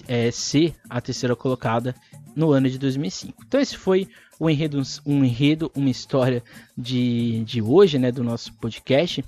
é, 0.08 0.28
ser 0.32 0.74
a 0.90 1.00
terceira 1.00 1.36
colocada 1.36 1.94
no 2.34 2.50
ano 2.50 2.68
de 2.68 2.78
2005. 2.80 3.44
Então 3.46 3.60
esse 3.60 3.76
foi 3.76 4.08
o 4.40 4.50
enredo, 4.50 4.82
um 5.06 5.24
enredo, 5.24 5.70
uma 5.72 5.88
história 5.88 6.42
de, 6.76 7.44
de 7.44 7.62
hoje, 7.62 7.96
né, 7.96 8.10
do 8.10 8.24
nosso 8.24 8.52
podcast. 8.54 9.24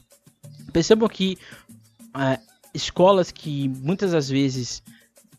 Percebam 0.73 1.09
que 1.09 1.39
uh, 2.09 2.43
escolas 2.75 3.31
que 3.31 3.69
muitas 3.69 4.11
das 4.11 4.29
vezes 4.29 4.83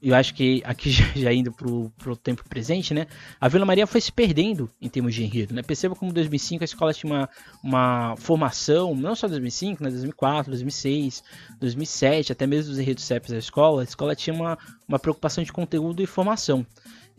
eu 0.01 0.15
acho 0.15 0.33
que 0.33 0.61
aqui 0.65 0.89
já, 1.15 1.33
indo 1.33 1.51
pro, 1.51 1.91
pro 1.97 2.15
tempo 2.15 2.43
presente, 2.47 2.93
né? 2.93 3.07
A 3.39 3.47
Vila 3.47 3.65
Maria 3.65 3.85
foi 3.85 3.99
se 3.99 4.11
perdendo 4.11 4.69
em 4.81 4.87
termos 4.87 5.13
de 5.13 5.23
enredo, 5.23 5.53
né? 5.53 5.61
Perceba 5.61 5.95
como 5.95 6.11
em 6.11 6.13
2005 6.13 6.63
a 6.63 6.65
escola 6.65 6.93
tinha 6.93 7.11
uma, 7.11 7.29
uma 7.63 8.15
formação, 8.17 8.95
não 8.95 9.15
só 9.15 9.27
2005, 9.27 9.83
né? 9.83 9.89
2004, 9.89 10.51
2006, 10.51 11.23
2007, 11.59 12.31
até 12.31 12.47
mesmo 12.47 12.71
os 12.71 12.79
enredos 12.79 13.03
CEPs 13.03 13.31
da 13.31 13.37
escola, 13.37 13.81
a 13.81 13.83
escola 13.83 14.15
tinha 14.15 14.33
uma, 14.33 14.57
uma 14.87 14.99
preocupação 14.99 15.43
de 15.43 15.51
conteúdo 15.51 16.01
e 16.01 16.05
formação. 16.05 16.65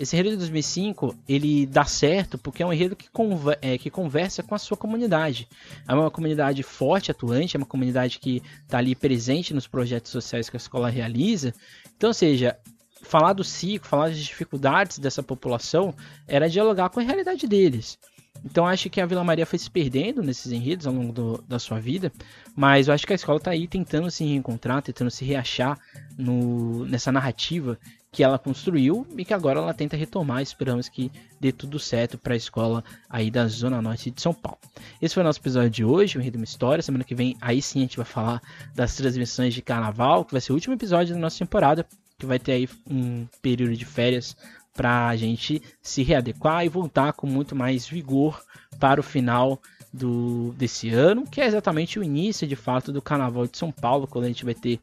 Esse 0.00 0.16
enredo 0.16 0.30
de 0.30 0.38
2005 0.38 1.14
ele 1.28 1.66
dá 1.66 1.84
certo 1.84 2.38
porque 2.38 2.62
é 2.62 2.66
um 2.66 2.72
enredo 2.72 2.96
que, 2.96 3.10
conver 3.10 3.58
é, 3.60 3.76
que 3.76 3.90
conversa 3.90 4.42
com 4.42 4.54
a 4.54 4.58
sua 4.58 4.74
comunidade. 4.74 5.46
É 5.86 5.92
uma 5.92 6.10
comunidade 6.10 6.62
forte, 6.62 7.10
atuante, 7.10 7.54
é 7.54 7.58
uma 7.58 7.66
comunidade 7.66 8.18
que 8.18 8.42
está 8.62 8.78
ali 8.78 8.94
presente 8.94 9.52
nos 9.52 9.66
projetos 9.66 10.10
sociais 10.10 10.48
que 10.48 10.56
a 10.56 10.58
escola 10.58 10.88
realiza. 10.88 11.52
Então, 11.94 12.14
seja, 12.14 12.56
falar 13.02 13.34
do 13.34 13.44
ciclo, 13.44 13.86
falar 13.86 14.08
das 14.08 14.18
dificuldades 14.18 14.98
dessa 14.98 15.22
população 15.22 15.94
era 16.26 16.48
dialogar 16.48 16.88
com 16.88 16.98
a 16.98 17.02
realidade 17.02 17.46
deles. 17.46 17.98
Então 18.42 18.66
acho 18.66 18.88
que 18.88 19.02
a 19.02 19.06
Vila 19.06 19.22
Maria 19.22 19.44
foi 19.44 19.58
se 19.58 19.70
perdendo 19.70 20.22
nesses 20.22 20.50
enredos 20.50 20.86
ao 20.86 20.94
longo 20.94 21.12
do, 21.12 21.44
da 21.46 21.58
sua 21.58 21.78
vida, 21.78 22.10
mas 22.56 22.88
eu 22.88 22.94
acho 22.94 23.06
que 23.06 23.12
a 23.12 23.16
escola 23.16 23.36
está 23.36 23.50
aí 23.50 23.68
tentando 23.68 24.10
se 24.10 24.24
reencontrar, 24.24 24.80
tentando 24.80 25.10
se 25.10 25.26
reachar 25.26 25.78
no, 26.16 26.86
nessa 26.86 27.12
narrativa 27.12 27.78
que 28.12 28.24
ela 28.24 28.38
construiu 28.38 29.06
e 29.16 29.24
que 29.24 29.32
agora 29.32 29.60
ela 29.60 29.72
tenta 29.72 29.96
retomar. 29.96 30.42
Esperamos 30.42 30.88
que 30.88 31.10
dê 31.40 31.52
tudo 31.52 31.78
certo 31.78 32.18
para 32.18 32.34
a 32.34 32.36
escola 32.36 32.82
aí 33.08 33.30
da 33.30 33.46
Zona 33.46 33.80
Norte 33.80 34.10
de 34.10 34.20
São 34.20 34.34
Paulo. 34.34 34.58
Esse 35.00 35.14
foi 35.14 35.22
o 35.22 35.26
nosso 35.26 35.38
episódio 35.38 35.70
de 35.70 35.84
hoje, 35.84 36.18
o 36.18 36.20
Enredo 36.20 36.38
Uma 36.38 36.44
História. 36.44 36.82
Semana 36.82 37.04
que 37.04 37.14
vem, 37.14 37.36
aí 37.40 37.62
sim, 37.62 37.78
a 37.78 37.82
gente 37.82 37.96
vai 37.96 38.06
falar 38.06 38.42
das 38.74 38.96
transmissões 38.96 39.54
de 39.54 39.62
carnaval, 39.62 40.24
que 40.24 40.32
vai 40.32 40.40
ser 40.40 40.52
o 40.52 40.54
último 40.56 40.74
episódio 40.74 41.14
da 41.14 41.20
nossa 41.20 41.38
temporada, 41.38 41.86
que 42.18 42.26
vai 42.26 42.38
ter 42.38 42.52
aí 42.52 42.68
um 42.88 43.26
período 43.40 43.76
de 43.76 43.84
férias 43.84 44.36
para 44.74 45.08
a 45.08 45.16
gente 45.16 45.62
se 45.82 46.02
readequar 46.02 46.64
e 46.64 46.68
voltar 46.68 47.12
com 47.12 47.26
muito 47.26 47.54
mais 47.54 47.86
vigor 47.86 48.42
para 48.78 49.00
o 49.00 49.04
final 49.04 49.60
do, 49.92 50.54
desse 50.56 50.88
ano, 50.90 51.26
que 51.26 51.40
é 51.40 51.46
exatamente 51.46 51.98
o 51.98 52.04
início 52.04 52.46
de 52.46 52.56
fato 52.56 52.92
do 52.92 53.02
Carnaval 53.02 53.46
de 53.46 53.58
São 53.58 53.72
Paulo, 53.72 54.06
quando 54.06 54.24
a 54.24 54.28
gente 54.28 54.44
vai 54.44 54.54
ter 54.54 54.80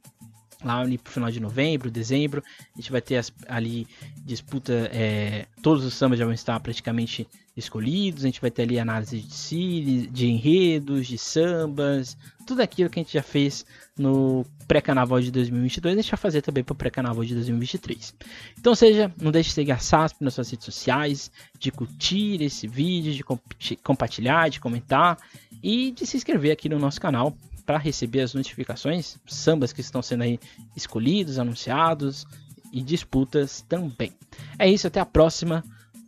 lá 0.63 0.80
ali 0.80 0.98
pro 0.98 1.12
final 1.12 1.32
de 1.32 1.39
novembro, 1.39 1.91
dezembro, 1.91 2.43
a 2.76 2.80
gente 2.80 2.91
vai 2.91 3.02
ter 3.02 3.17
as, 3.17 3.32
ali 3.48 3.88
disputa, 4.26 4.74
é, 4.91 5.46
todos 5.62 5.86
os 5.86 5.93
sambas 5.93 6.20
já 6.20 6.26
vão 6.26 6.34
estar 6.34 6.60
praticamente 6.60 7.28
escolhidos, 7.56 8.24
a 8.24 8.28
gente 8.28 8.39
vai 8.39 8.52
ter 8.52 8.63
ali 8.63 8.80
análise 8.80 9.20
de, 9.20 10.08
de 10.08 10.28
enredos, 10.28 11.08
de 11.08 11.17
sambas, 11.17 12.15
tudo 12.46 12.62
aquilo 12.62 12.89
que 12.89 13.00
a 13.00 13.04
gente 13.04 13.13
já 13.13 13.24
fez 13.24 13.65
no 13.98 14.46
pré-carnaval 14.67 15.20
de 15.20 15.32
2022, 15.32 15.98
a 15.98 16.02
gente 16.02 16.12
vai 16.12 16.17
fazer 16.17 16.41
também 16.41 16.63
para 16.63 16.74
o 16.74 16.76
pré-carnaval 16.76 17.26
de 17.26 17.34
2023. 17.34 18.13
Então, 18.60 18.76
seja, 18.76 19.12
não 19.20 19.32
deixe 19.32 19.50
de 19.50 19.56
seguir 19.56 19.72
a 19.72 19.80
SASP 19.80 20.24
nas 20.24 20.36
suas 20.36 20.50
redes 20.52 20.65
sociais, 20.65 21.32
de 21.58 21.72
curtir 21.72 22.41
esse 22.43 22.67
vídeo, 22.67 23.13
de 23.13 23.76
compartilhar, 23.78 24.50
de 24.50 24.60
comentar 24.60 25.17
e 25.63 25.91
de 25.91 26.06
se 26.06 26.15
inscrever 26.15 26.52
aqui 26.52 26.70
no 26.70 26.78
nosso 26.78 27.02
canal 27.02 27.36
para 27.68 27.78
receber 27.78 28.22
as 28.22 28.34
notificações, 28.34 29.18
sambas 29.28 29.74
que 29.74 29.82
estão 29.82 30.02
sendo 30.02 30.24
aí 30.24 30.40
escolhidos, 30.74 31.38
anunciados 31.38 32.26
e 32.72 32.82
disputas 32.82 33.62
também. 33.68 34.14
É 34.58 34.70
isso, 34.70 34.88
até 34.88 35.02
a 35.02 35.06
próxima. 35.06 35.62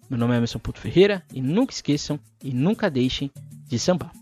Meu 0.10 0.17
nome 0.17 0.34
é 0.34 0.38
Emerson 0.38 0.58
Puto 0.58 0.80
Ferreira 0.80 1.22
e 1.34 1.41
nunca 1.41 1.74
esqueçam 1.74 2.17
e 2.41 2.54
nunca 2.54 2.89
deixem 2.89 3.30
de 3.67 3.78
sambar. 3.78 4.18